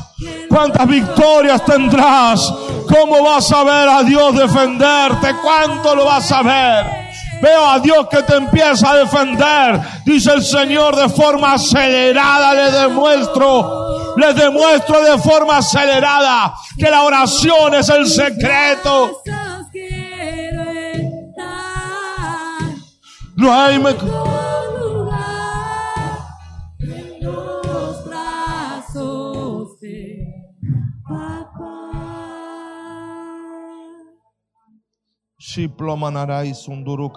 [0.50, 2.54] Cuántas victorias tendrás.
[2.88, 5.34] ¿Cómo vas a ver a Dios defenderte?
[5.42, 7.07] ¿Cuánto lo vas a ver?
[7.42, 9.80] Veo a Dios que te empieza a defender.
[10.06, 12.54] Dice el Señor de forma acelerada.
[12.54, 14.16] Le demuestro.
[14.18, 19.22] Le demuestro de forma acelerada que la oración es el secreto.
[23.36, 23.96] No hay me-
[36.54, 37.12] Sunduru.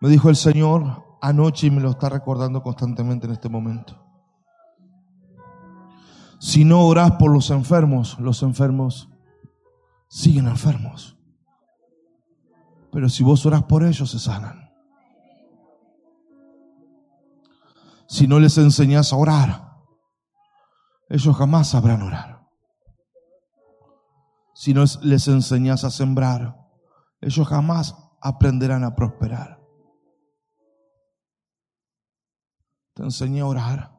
[0.00, 4.04] Me dijo el Señor anoche y me lo está recordando constantemente en este momento.
[6.38, 9.08] Si no orás por los enfermos, los enfermos
[10.08, 11.16] siguen enfermos.
[12.92, 14.70] Pero si vos orás por ellos, se sanan.
[18.06, 19.67] Si no les enseñás a orar,
[21.08, 22.46] ellos jamás sabrán orar.
[24.54, 26.56] Si no les enseñas a sembrar,
[27.20, 29.60] ellos jamás aprenderán a prosperar.
[32.94, 33.98] Te enseñé a orar.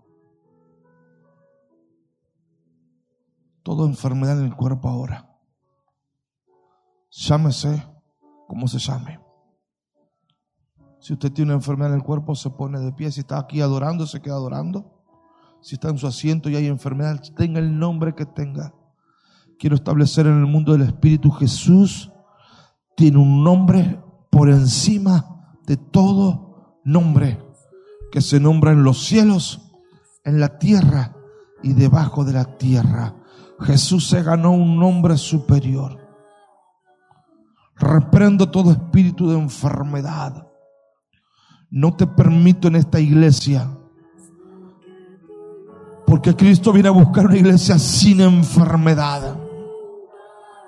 [3.64, 5.40] Toda enfermedad en el cuerpo ahora.
[7.10, 7.88] Llámese
[8.48, 9.20] como se llame.
[11.00, 13.12] Si usted tiene una enfermedad en el cuerpo, se pone de pie.
[13.12, 14.99] Si está aquí adorando, se queda adorando.
[15.62, 18.74] Si está en su asiento y hay enfermedad, tenga el nombre que tenga.
[19.58, 22.12] Quiero establecer en el mundo del Espíritu Jesús
[23.00, 27.42] tiene un nombre por encima de todo nombre
[28.12, 29.72] que se nombra en los cielos,
[30.26, 31.16] en la tierra
[31.64, 33.16] y debajo de la tierra.
[33.62, 35.98] Jesús se ganó un nombre superior.
[37.78, 40.46] Reprendo todo espíritu de enfermedad.
[41.70, 43.79] No te permito en esta iglesia
[46.10, 49.36] porque Cristo viene a buscar una iglesia sin enfermedad.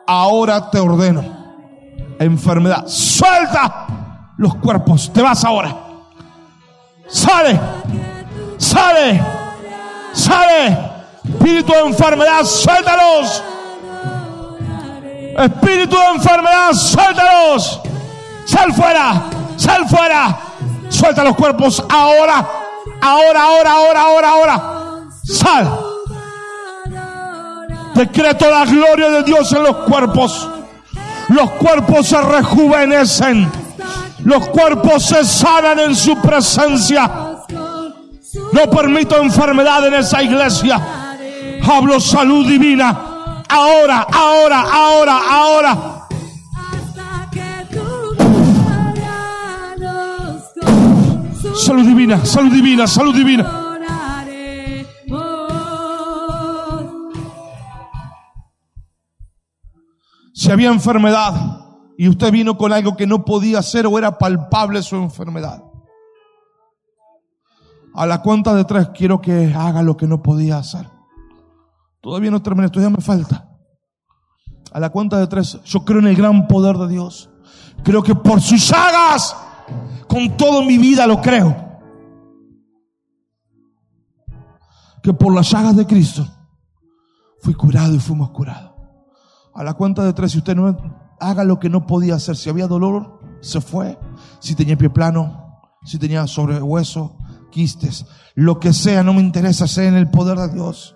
[0.05, 1.23] Ahora te ordeno,
[2.19, 5.75] enfermedad, suelta los cuerpos, te vas ahora.
[7.07, 7.59] Sale,
[8.57, 9.21] sale,
[10.13, 10.91] sale.
[11.23, 13.43] Espíritu de enfermedad, suéltalos.
[15.37, 17.81] Espíritu de enfermedad, suéltalos.
[18.45, 19.23] Sal fuera,
[19.57, 20.37] sal fuera.
[20.89, 22.47] Suelta los cuerpos ahora,
[23.01, 24.80] ahora, ahora, ahora, ahora, ahora.
[25.31, 25.79] Sal.
[27.95, 30.49] Decreto la gloria de Dios en los cuerpos.
[31.29, 33.49] Los cuerpos se rejuvenecen.
[34.23, 37.09] Los cuerpos se sanan en su presencia.
[38.53, 40.81] No permito enfermedad en esa iglesia.
[41.63, 43.43] Hablo salud divina.
[43.47, 46.07] Ahora, ahora, ahora, ahora.
[51.55, 53.60] Salud divina, salud divina, salud divina.
[60.51, 61.65] Había enfermedad
[61.97, 65.63] y usted vino con algo que no podía hacer o era palpable su enfermedad.
[67.93, 70.89] A la cuenta de tres quiero que haga lo que no podía hacer.
[72.01, 73.49] Todavía no terminé, todavía me falta.
[74.71, 77.29] A la cuenta de tres, yo creo en el gran poder de Dios.
[77.83, 79.35] Creo que por sus llagas,
[80.07, 81.55] con toda mi vida lo creo.
[85.03, 86.25] Que por las llagas de Cristo
[87.41, 88.70] fui curado y fuimos curados.
[89.53, 90.75] A la cuenta de tres, si usted no
[91.19, 93.97] haga lo que no podía hacer, si había dolor, se fue.
[94.39, 97.17] Si tenía pie plano, si tenía sobrehueso,
[97.51, 100.95] quistes, lo que sea, no me interesa, sea en el poder de Dios.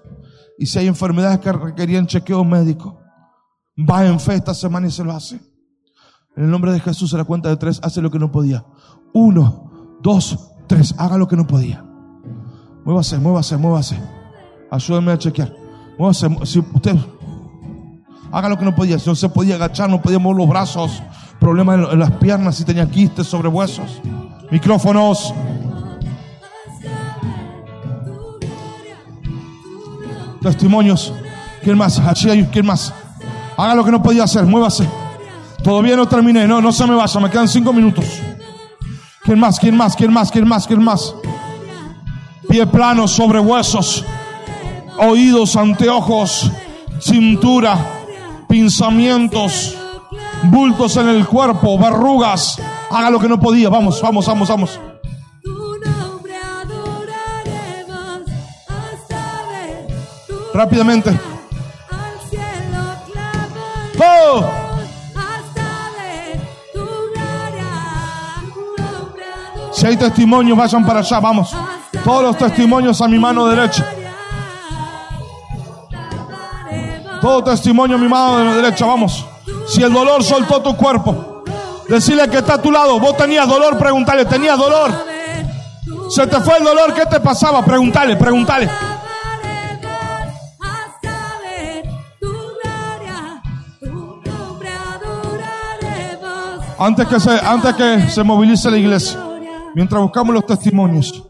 [0.58, 3.00] Y si hay enfermedades que requerían chequeo médico,
[3.78, 5.40] va en fe esta semana y se lo hace.
[6.36, 8.66] En el nombre de Jesús, a la cuenta de tres, hace lo que no podía.
[9.14, 11.86] Uno, dos, tres, haga lo que no podía.
[12.84, 14.00] Muévase, muévase, muévase.
[14.72, 15.54] Ayúdame a chequear.
[15.98, 16.96] Muévase, si usted
[18.32, 18.98] haga lo que no podía.
[19.06, 21.02] No se podía agachar, no podía mover los brazos,
[21.40, 24.02] problemas en, las piernas, si tenía quistes sobre huesos.
[24.52, 25.34] Micrófonos.
[30.42, 31.14] Testimonios.
[31.64, 32.00] ¿Quién más?
[32.52, 32.94] ¿quién más?
[33.58, 34.88] Haga lo que no podía hacer, muévase.
[35.64, 38.06] Todavía no terminé, no, no se me vaya, me quedan cinco minutos.
[39.24, 39.60] ¿Quién más?
[39.60, 39.96] ¿Quién más?
[39.96, 40.32] ¿Quién más?
[40.32, 40.68] ¿Quién más?
[40.68, 41.16] ¿Quién más?
[42.48, 44.06] Pie plano sobre huesos,
[45.00, 46.52] oídos, anteojos,
[47.00, 47.95] cintura,
[48.56, 49.76] pinzamientos,
[50.44, 52.58] bultos en el cuerpo, verrugas.
[52.90, 54.80] Haga lo que no podía, vamos, vamos, vamos, vamos.
[60.54, 61.20] Rápidamente.
[64.00, 64.46] ¡Oh!
[69.74, 71.54] Si hay testimonios, vayan para allá, vamos.
[72.06, 73.86] Todos los testimonios a mi mano derecha.
[77.26, 79.26] Todo testimonio a mi mano derecha, vamos.
[79.68, 81.44] Si el dolor soltó tu cuerpo,
[81.90, 83.00] decirle que está a tu lado.
[83.00, 84.92] Vos tenías dolor, preguntale, tenías dolor.
[86.08, 87.66] Se te fue el dolor, ¿qué te pasaba?
[87.66, 88.70] Preguntale, preguntale.
[96.78, 99.20] Antes que se, antes que se movilice la iglesia,
[99.74, 101.24] mientras buscamos los testimonios.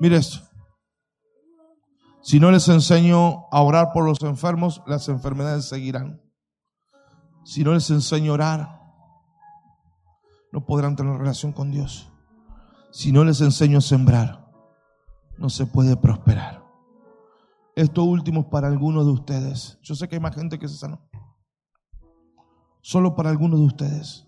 [0.00, 0.47] Mire esto.
[2.28, 6.20] Si no les enseño a orar por los enfermos, las enfermedades seguirán.
[7.42, 8.80] Si no les enseño a orar,
[10.52, 12.12] no podrán tener relación con Dios.
[12.92, 14.46] Si no les enseño a sembrar,
[15.38, 16.62] no se puede prosperar.
[17.74, 19.78] Esto último es para algunos de ustedes.
[19.80, 21.08] Yo sé que hay más gente que se sanó.
[22.82, 24.26] Solo para algunos de ustedes.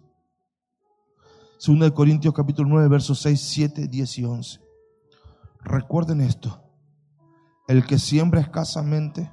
[1.59, 4.61] Segunda de Corintios capítulo 9, versos 6, 7, 10 y 11.
[5.65, 6.70] Recuerden esto.
[7.71, 9.31] El que siembra escasamente,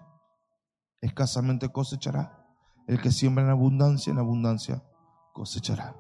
[1.02, 2.46] escasamente cosechará.
[2.86, 4.84] El que siembra en abundancia, en abundancia
[5.34, 5.96] cosechará.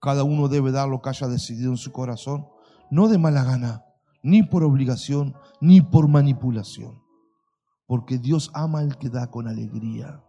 [0.00, 2.48] Cada uno debe dar lo que haya decidido en su corazón,
[2.90, 3.84] no de mala gana,
[4.20, 7.04] ni por obligación, ni por manipulación.
[7.86, 10.24] Porque Dios ama al que da con alegría.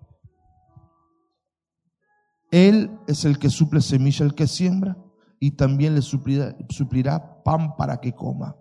[2.51, 4.95] Él es el que suple semilla al que siembra
[5.39, 8.60] y también le suplirá, suplirá pan para que coma.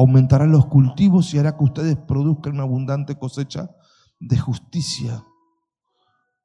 [0.00, 3.68] Aumentará los cultivos y hará que ustedes produzcan una abundante cosecha
[4.18, 5.26] de justicia.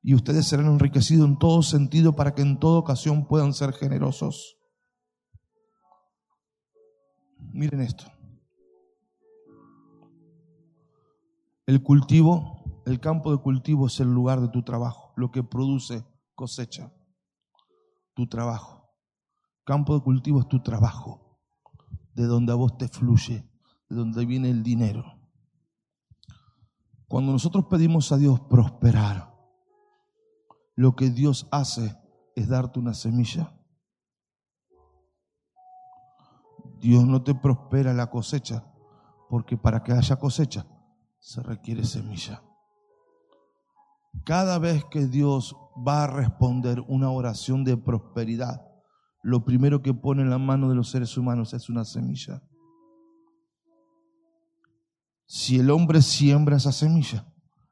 [0.01, 4.57] Y ustedes serán enriquecidos en todo sentido para que en toda ocasión puedan ser generosos.
[7.53, 8.03] Miren esto.
[11.65, 16.03] El cultivo, el campo de cultivo es el lugar de tu trabajo, lo que produce
[16.35, 16.91] cosecha,
[18.15, 18.89] tu trabajo.
[19.63, 21.24] Campo de cultivo es tu trabajo,
[22.15, 23.47] de donde a vos te fluye,
[23.89, 25.03] de donde viene el dinero.
[27.07, 29.33] Cuando nosotros pedimos a Dios prosperar,
[30.75, 31.95] lo que Dios hace
[32.35, 33.53] es darte una semilla.
[36.79, 38.65] Dios no te prospera la cosecha,
[39.29, 40.65] porque para que haya cosecha
[41.19, 42.43] se requiere semilla.
[44.23, 48.74] Cada vez que Dios va a responder una oración de prosperidad,
[49.25, 52.43] lo primero que pone en la mano de los seres humanos es una semilla.
[55.25, 57.25] Si el hombre siembra esa semilla,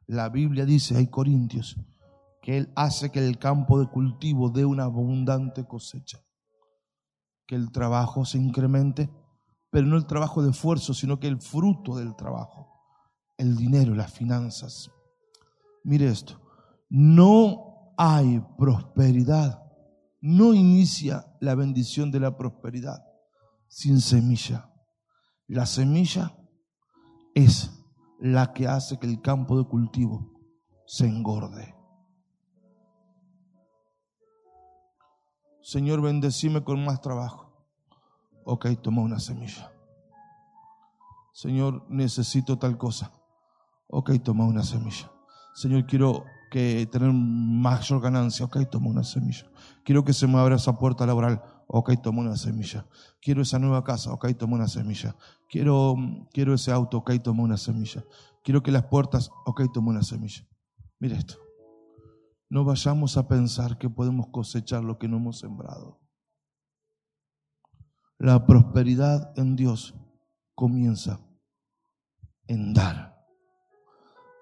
[0.07, 1.79] la Biblia dice, hay Corintios,
[2.41, 6.23] que Él hace que el campo de cultivo dé una abundante cosecha,
[7.45, 9.11] que el trabajo se incremente,
[9.69, 12.81] pero no el trabajo de esfuerzo, sino que el fruto del trabajo,
[13.37, 14.89] el dinero, las finanzas.
[15.83, 16.41] Mire esto,
[16.89, 19.62] no hay prosperidad,
[20.23, 23.05] no inicia la bendición de la prosperidad
[23.67, 24.71] sin semilla.
[25.47, 26.33] La semilla
[27.35, 27.69] es
[28.21, 30.31] la que hace que el campo de cultivo
[30.85, 31.75] se engorde.
[35.61, 37.67] Señor, bendecime con más trabajo.
[38.45, 39.73] Ok, toma una semilla.
[41.33, 43.11] Señor, necesito tal cosa.
[43.89, 45.11] Ok, toma una semilla.
[45.53, 46.23] Señor, quiero
[46.53, 48.45] que tener mayor ganancia.
[48.45, 49.47] Ok, toma una semilla.
[49.83, 51.41] Quiero que se me abra esa puerta laboral.
[51.65, 52.85] Ok, toma una semilla.
[53.19, 54.13] Quiero esa nueva casa.
[54.13, 55.15] Ok, toma una semilla.
[55.49, 55.95] Quiero,
[56.31, 56.99] quiero ese auto.
[56.99, 58.05] Ok, toma una semilla.
[58.43, 59.31] Quiero que las puertas.
[59.47, 60.47] Ok, toma una semilla.
[60.99, 61.37] Mire esto.
[62.49, 65.99] No vayamos a pensar que podemos cosechar lo que no hemos sembrado.
[68.19, 69.95] La prosperidad en Dios
[70.53, 71.19] comienza
[72.45, 73.25] en dar.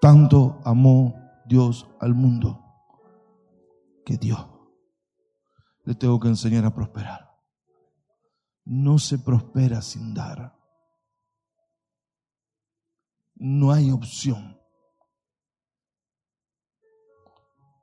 [0.02, 1.21] Tanto amó
[1.52, 2.64] Dios al mundo
[4.06, 4.72] que dio.
[5.84, 7.38] Le tengo que enseñar a prosperar.
[8.64, 10.58] No se prospera sin dar.
[13.34, 14.58] No hay opción.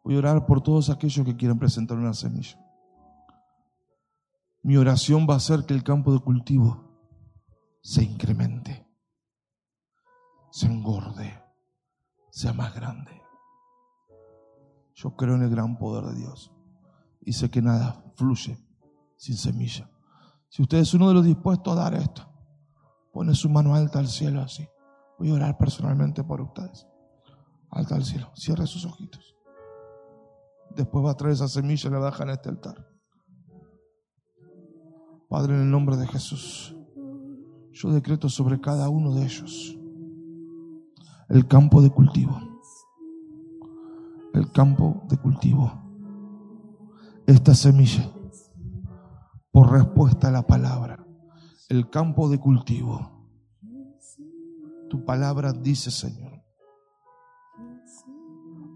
[0.04, 2.58] Voy a orar por todos aquellos que quieran presentar una semilla.
[4.64, 7.08] Mi oración va a ser que el campo de cultivo
[7.84, 8.88] se incremente,
[10.50, 11.40] se engorde,
[12.32, 13.29] sea más grande.
[15.02, 16.52] Yo creo en el gran poder de Dios
[17.22, 18.60] y sé que nada fluye
[19.16, 19.90] sin semilla.
[20.50, 22.30] Si usted es uno de los dispuestos a dar esto,
[23.14, 24.68] pone su mano alta al cielo así.
[25.18, 26.86] Voy a orar personalmente por ustedes.
[27.70, 28.30] Alta al cielo.
[28.36, 29.38] Cierre sus ojitos.
[30.76, 32.86] Después va a traer esa semilla y la deja en este altar.
[35.30, 36.76] Padre, en el nombre de Jesús,
[37.72, 39.78] yo decreto sobre cada uno de ellos
[41.30, 42.49] el campo de cultivo.
[44.40, 45.70] El campo de cultivo.
[47.28, 48.10] Esta semilla,
[49.52, 51.06] por respuesta a la palabra,
[51.68, 53.28] el campo de cultivo.
[54.90, 56.42] Tu palabra dice, Señor,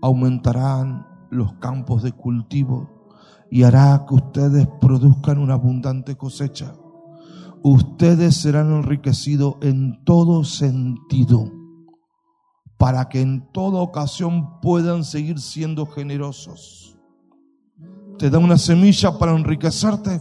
[0.02, 3.08] aumentarán los campos de cultivo
[3.50, 6.76] y hará que ustedes produzcan una abundante cosecha.
[7.64, 11.63] Ustedes serán enriquecidos en todo sentido
[12.84, 16.98] para que en toda ocasión puedan seguir siendo generosos.
[18.20, 20.20] Te da una semilla para enriquecerte,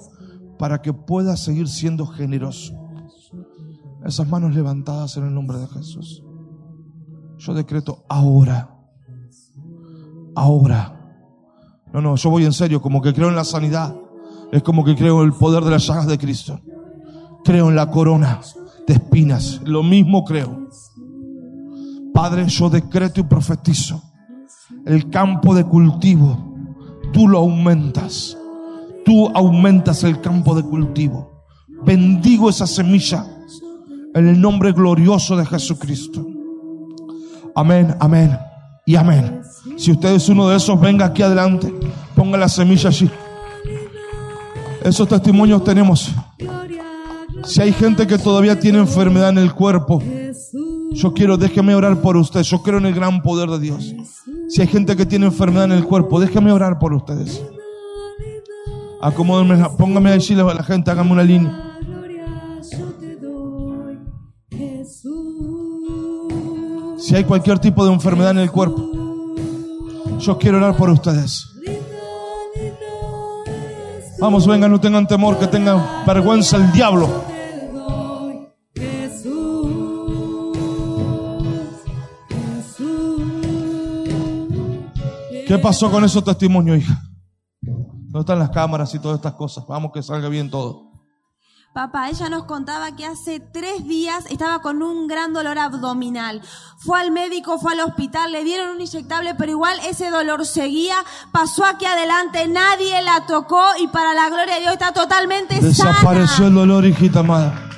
[0.61, 2.73] para que puedas seguir siendo generoso.
[4.05, 6.23] Esas manos levantadas en el nombre de Jesús.
[7.39, 8.73] Yo decreto ahora,
[10.37, 11.01] ahora
[11.93, 13.93] no, no, yo voy en serio, como que creo en la sanidad.
[14.53, 16.61] Es como que creo en el poder de las llagas de Cristo.
[17.45, 18.41] Creo en la corona
[18.87, 19.61] de espinas.
[19.65, 20.69] Lo mismo creo.
[22.13, 24.03] Padre, yo decreto y profetizo.
[24.87, 26.57] El campo de cultivo,
[27.13, 28.37] tú lo aumentas.
[29.05, 31.45] Tú aumentas el campo de cultivo.
[31.85, 33.27] Bendigo esa semilla
[34.15, 36.27] en el nombre glorioso de Jesucristo.
[37.55, 38.39] Amén, amén
[38.87, 39.43] y amén.
[39.77, 41.73] Si usted es uno de esos, venga aquí adelante.
[42.15, 43.11] Ponga la semilla allí.
[44.85, 46.11] Esos testimonios tenemos.
[47.45, 50.03] Si hay gente que todavía tiene enfermedad en el cuerpo,
[50.95, 52.43] yo quiero, déjeme orar por usted.
[52.43, 53.95] Yo creo en el gran poder de Dios.
[54.49, 57.43] Si hay gente que tiene enfermedad en el cuerpo, déjeme orar por ustedes.
[59.01, 61.79] Acomódenme, póngame allí la, la gente, hágame una línea.
[66.99, 68.91] Si hay cualquier tipo de enfermedad en el cuerpo,
[70.19, 71.49] yo quiero orar por ustedes.
[74.21, 77.32] Vamos, vengan, no tengan temor, que tengan vergüenza el diablo.
[85.53, 86.99] ¿Qué pasó con esos testimonios, hija?
[87.61, 89.67] ¿Dónde están las cámaras y todas estas cosas?
[89.69, 90.91] Vamos que salga bien todo.
[91.75, 96.41] Papá, ella nos contaba que hace tres días estaba con un gran dolor abdominal.
[96.79, 100.95] Fue al médico, fue al hospital, le dieron un inyectable, pero igual ese dolor seguía.
[101.33, 106.29] Pasó aquí adelante, nadie la tocó y para la gloria de Dios está totalmente Desapareció
[106.37, 106.49] sana.
[106.49, 107.69] el dolor, hijita amada.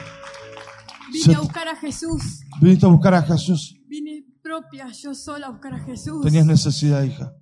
[1.13, 2.23] Vine Se- a buscar a Jesús.
[2.61, 3.75] Viniste a buscar a Jesús.
[3.89, 6.23] Vine propia, yo sola a buscar a Jesús.
[6.23, 7.33] Tenías necesidad, hija.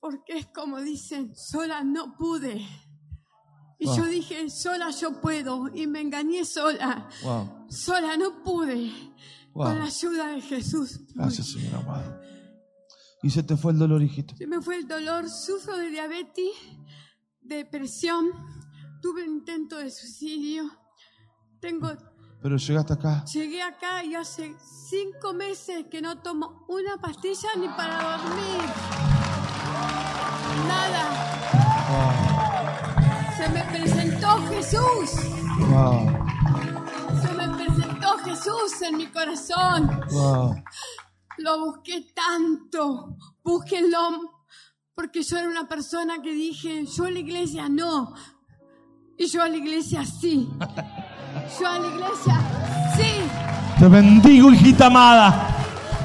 [0.00, 2.66] Porque es como dicen, sola no pude.
[3.80, 3.96] Y Wow.
[3.96, 5.68] yo dije, sola yo puedo.
[5.74, 7.08] Y me engañé sola.
[7.22, 7.66] Wow.
[7.68, 8.92] Sola no pude.
[9.54, 9.66] Wow.
[9.66, 11.00] Con la ayuda de Jesús.
[11.14, 12.20] Gracias, Señor amado.
[13.22, 14.36] Y se te fue el dolor, hijito.
[14.36, 16.50] Se me fue el dolor, sufro de diabetes,
[17.40, 18.26] depresión,
[19.02, 20.70] tuve un intento de suicidio.
[21.60, 21.90] Tengo,
[22.40, 23.24] Pero llegaste acá.
[23.32, 24.54] llegué acá y hace
[24.88, 29.17] cinco meses que no tomo una pastilla ni para dormir.
[30.66, 31.02] Nada.
[33.36, 35.10] Se me presentó Jesús.
[35.70, 36.08] Wow,
[37.22, 40.00] Se me presentó Jesús en mi corazón.
[40.10, 40.54] wow.
[41.38, 43.16] Lo busqué tanto.
[43.44, 43.98] Búsquenlo.
[44.94, 48.12] Porque yo era una persona que dije, yo a la iglesia no.
[49.16, 50.48] Y yo a la iglesia sí.
[51.60, 52.40] Yo a la iglesia
[52.96, 53.12] sí.
[53.78, 55.54] Te bendigo, hijita amada.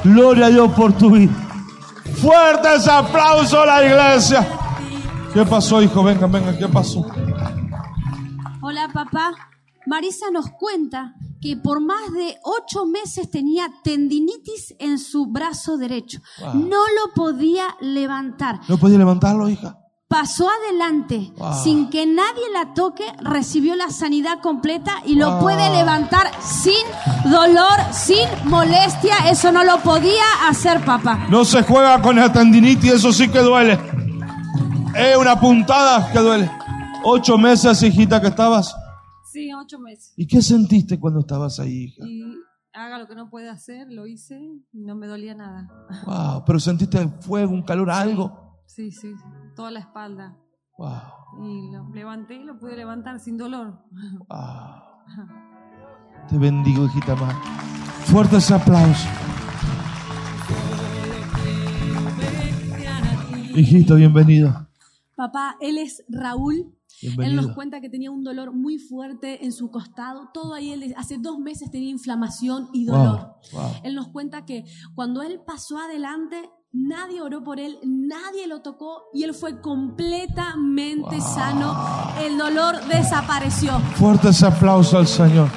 [0.03, 1.31] Gloria a Dios por tu vida.
[2.23, 4.47] Fuerte ese aplauso a la iglesia.
[5.33, 6.01] ¿Qué pasó, hijo?
[6.01, 7.05] Venga, venga, ¿qué pasó?
[8.61, 9.33] Hola papá.
[9.85, 16.21] Marisa nos cuenta que por más de ocho meses tenía tendinitis en su brazo derecho.
[16.39, 16.53] Wow.
[16.53, 18.61] No lo podía levantar.
[18.69, 19.82] ¿No podía levantarlo, hija?
[20.13, 21.53] Pasó adelante Wow.
[21.63, 25.41] sin que nadie la toque, recibió la sanidad completa y lo Wow.
[25.41, 26.85] puede levantar sin
[27.31, 29.15] dolor, sin molestia.
[29.31, 31.25] Eso no lo podía hacer papá.
[31.31, 33.79] No se juega con la tendinitis, eso sí que duele.
[34.95, 36.51] Es una puntada que duele.
[37.03, 38.75] Ocho meses, hijita, que estabas.
[39.31, 40.13] Sí, ocho meses.
[40.15, 42.05] ¿Y qué sentiste cuando estabas ahí, hija?
[42.07, 42.21] Y
[42.71, 44.39] haga lo que no puede hacer, lo hice
[44.71, 45.67] y no me dolía nada.
[46.05, 48.61] Wow, pero sentiste fuego, un calor, algo.
[48.67, 49.11] Sí, sí,
[49.55, 50.37] toda la espalda.
[50.77, 53.83] Wow, Y lo levanté y lo pude levantar sin dolor.
[54.29, 54.93] wow.
[56.27, 57.35] Te bendigo, hijita más.
[58.05, 59.07] Fuerte ese aplauso.
[63.55, 64.67] Hijito, bienvenido.
[65.15, 66.73] Papá, él es Raúl.
[67.01, 70.29] Él nos cuenta que tenía un dolor muy fuerte en su costado.
[70.33, 73.35] Todo ahí, él hace dos meses tenía inflamación y dolor.
[73.51, 73.71] Wow, wow.
[73.83, 74.63] Él nos cuenta que
[74.95, 81.21] cuando él pasó adelante, nadie oró por él, nadie lo tocó y él fue completamente
[81.21, 81.75] sano.
[82.21, 83.79] El dolor desapareció.
[83.95, 85.49] Fuerte ese aplauso al Señor.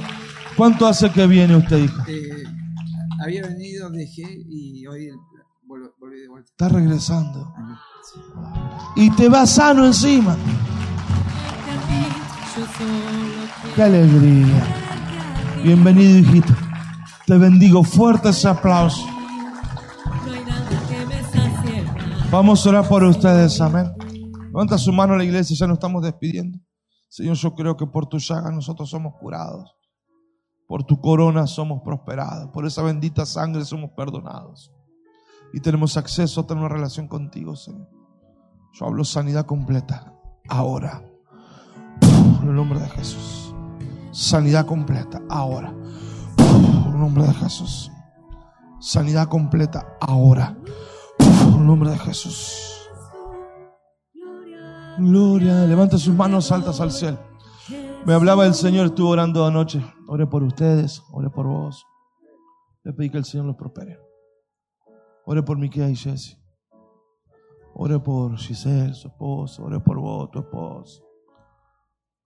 [0.56, 2.04] ¿Cuánto hace que viene usted, hija?
[2.08, 2.44] Eh,
[3.22, 5.08] había venido, dejé y hoy
[5.66, 6.50] vol- volví de vuelta.
[6.50, 7.52] Está regresando.
[8.94, 10.36] Y te va sano encima.
[13.74, 14.64] Qué alegría.
[15.62, 16.54] Bienvenido, hijito.
[17.26, 17.82] Te bendigo.
[17.84, 18.48] Fuerte ese
[22.30, 23.60] Vamos a orar por ustedes.
[23.60, 23.92] Amén.
[24.48, 25.56] Levanta su mano a la iglesia.
[25.58, 26.58] Ya nos estamos despidiendo.
[27.08, 29.74] Señor, yo creo que por tu llaga nosotros somos curados.
[30.66, 32.50] Por tu corona somos prosperados.
[32.50, 34.72] Por esa bendita sangre somos perdonados.
[35.54, 37.88] Y tenemos acceso a tener una relación contigo, Señor.
[38.72, 40.12] Yo hablo sanidad completa.
[40.48, 41.02] Ahora.
[42.02, 43.54] En el nombre de Jesús.
[44.10, 45.22] Sanidad completa.
[45.30, 45.72] Ahora.
[46.38, 47.90] En el nombre de Jesús.
[48.80, 49.96] Sanidad completa.
[50.00, 50.58] Ahora.
[51.26, 52.88] En nombre de Jesús.
[54.98, 55.66] Gloria.
[55.66, 57.18] Levanta sus manos altas al cielo.
[58.04, 59.82] Me hablaba el Señor, estuve orando anoche.
[60.06, 61.84] Oré por ustedes, oré por vos.
[62.84, 63.98] Le pedí que el Señor los prospere.
[65.24, 66.38] Oré por Miquel y Jesse.
[67.74, 69.64] Oré por Giselle, su esposo.
[69.64, 71.02] Oré por vos, tu esposo.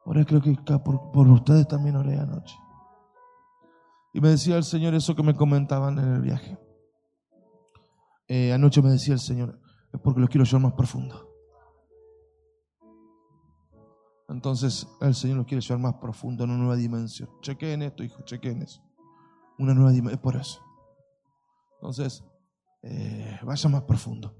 [0.05, 2.57] Oré, creo que por, por ustedes también oré anoche.
[4.13, 6.59] Y me decía el Señor eso que me comentaban en el viaje.
[8.33, 9.61] Eh, anoche me decía el Señor,
[9.93, 11.29] es porque los quiero llevar más profundo.
[14.29, 17.29] Entonces el Señor los quiere llevar más profundo, en una nueva dimensión.
[17.41, 18.81] Chequen esto, hijo, chequen eso.
[19.59, 20.63] Una nueva dimensión, es por eso.
[21.75, 22.23] Entonces,
[22.83, 24.37] eh, vaya más profundo.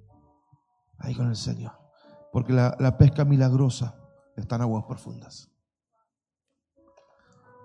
[0.99, 1.73] Ahí con el Señor.
[2.33, 3.99] Porque la, la pesca milagrosa
[4.37, 5.51] está en aguas profundas.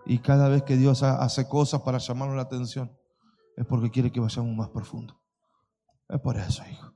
[0.07, 2.97] Y cada vez que Dios ha- hace cosas para llamarnos la atención,
[3.55, 5.21] es porque quiere que vayamos más profundo.
[6.09, 6.93] Es por eso, hijo.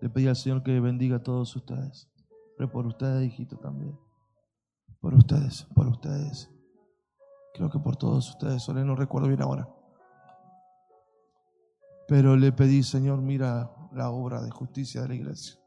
[0.00, 2.08] Le pedí al Señor que bendiga a todos ustedes.
[2.56, 3.98] Pero por ustedes, hijito, también.
[5.00, 6.50] Por ustedes, por ustedes.
[7.54, 8.62] Creo que por todos ustedes.
[8.62, 9.68] Solo no recuerdo bien ahora.
[12.06, 15.60] Pero le pedí, Señor, mira la obra de justicia de la iglesia.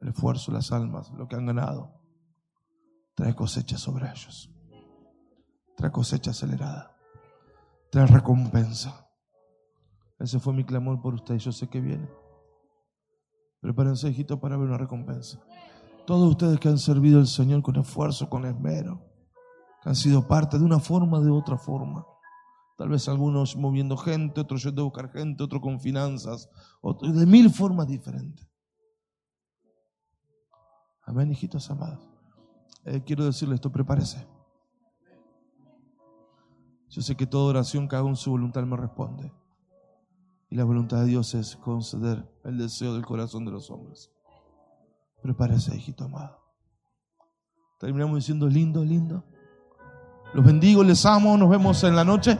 [0.00, 2.00] El esfuerzo, las almas, lo que han ganado.
[3.14, 4.50] Trae cosecha sobre ellos.
[5.76, 6.96] Trae cosecha acelerada.
[7.90, 9.08] Trae recompensa.
[10.22, 11.42] Ese fue mi clamor por ustedes.
[11.42, 12.08] Yo sé que viene.
[13.60, 15.40] Prepárense, hijito, para ver una recompensa.
[16.06, 19.02] Todos ustedes que han servido al Señor con esfuerzo, con esmero,
[19.82, 22.06] que han sido parte de una forma, de otra forma.
[22.78, 26.48] Tal vez algunos moviendo gente, otros yendo a buscar gente, otros con finanzas,
[26.80, 28.48] otros de mil formas diferentes.
[31.04, 32.08] Amén, hijitos amados.
[32.84, 34.26] Eh, quiero decirle esto, prepárese.
[36.90, 39.32] Yo sé que toda oración que hago en su voluntad me responde.
[40.52, 44.10] Y la voluntad de Dios es conceder el deseo del corazón de los hombres.
[45.22, 46.42] Prepárese, hijito amado.
[47.80, 49.24] Terminamos diciendo lindo, lindo.
[50.34, 51.38] Los bendigo, les amo.
[51.38, 52.36] Nos vemos en la noche.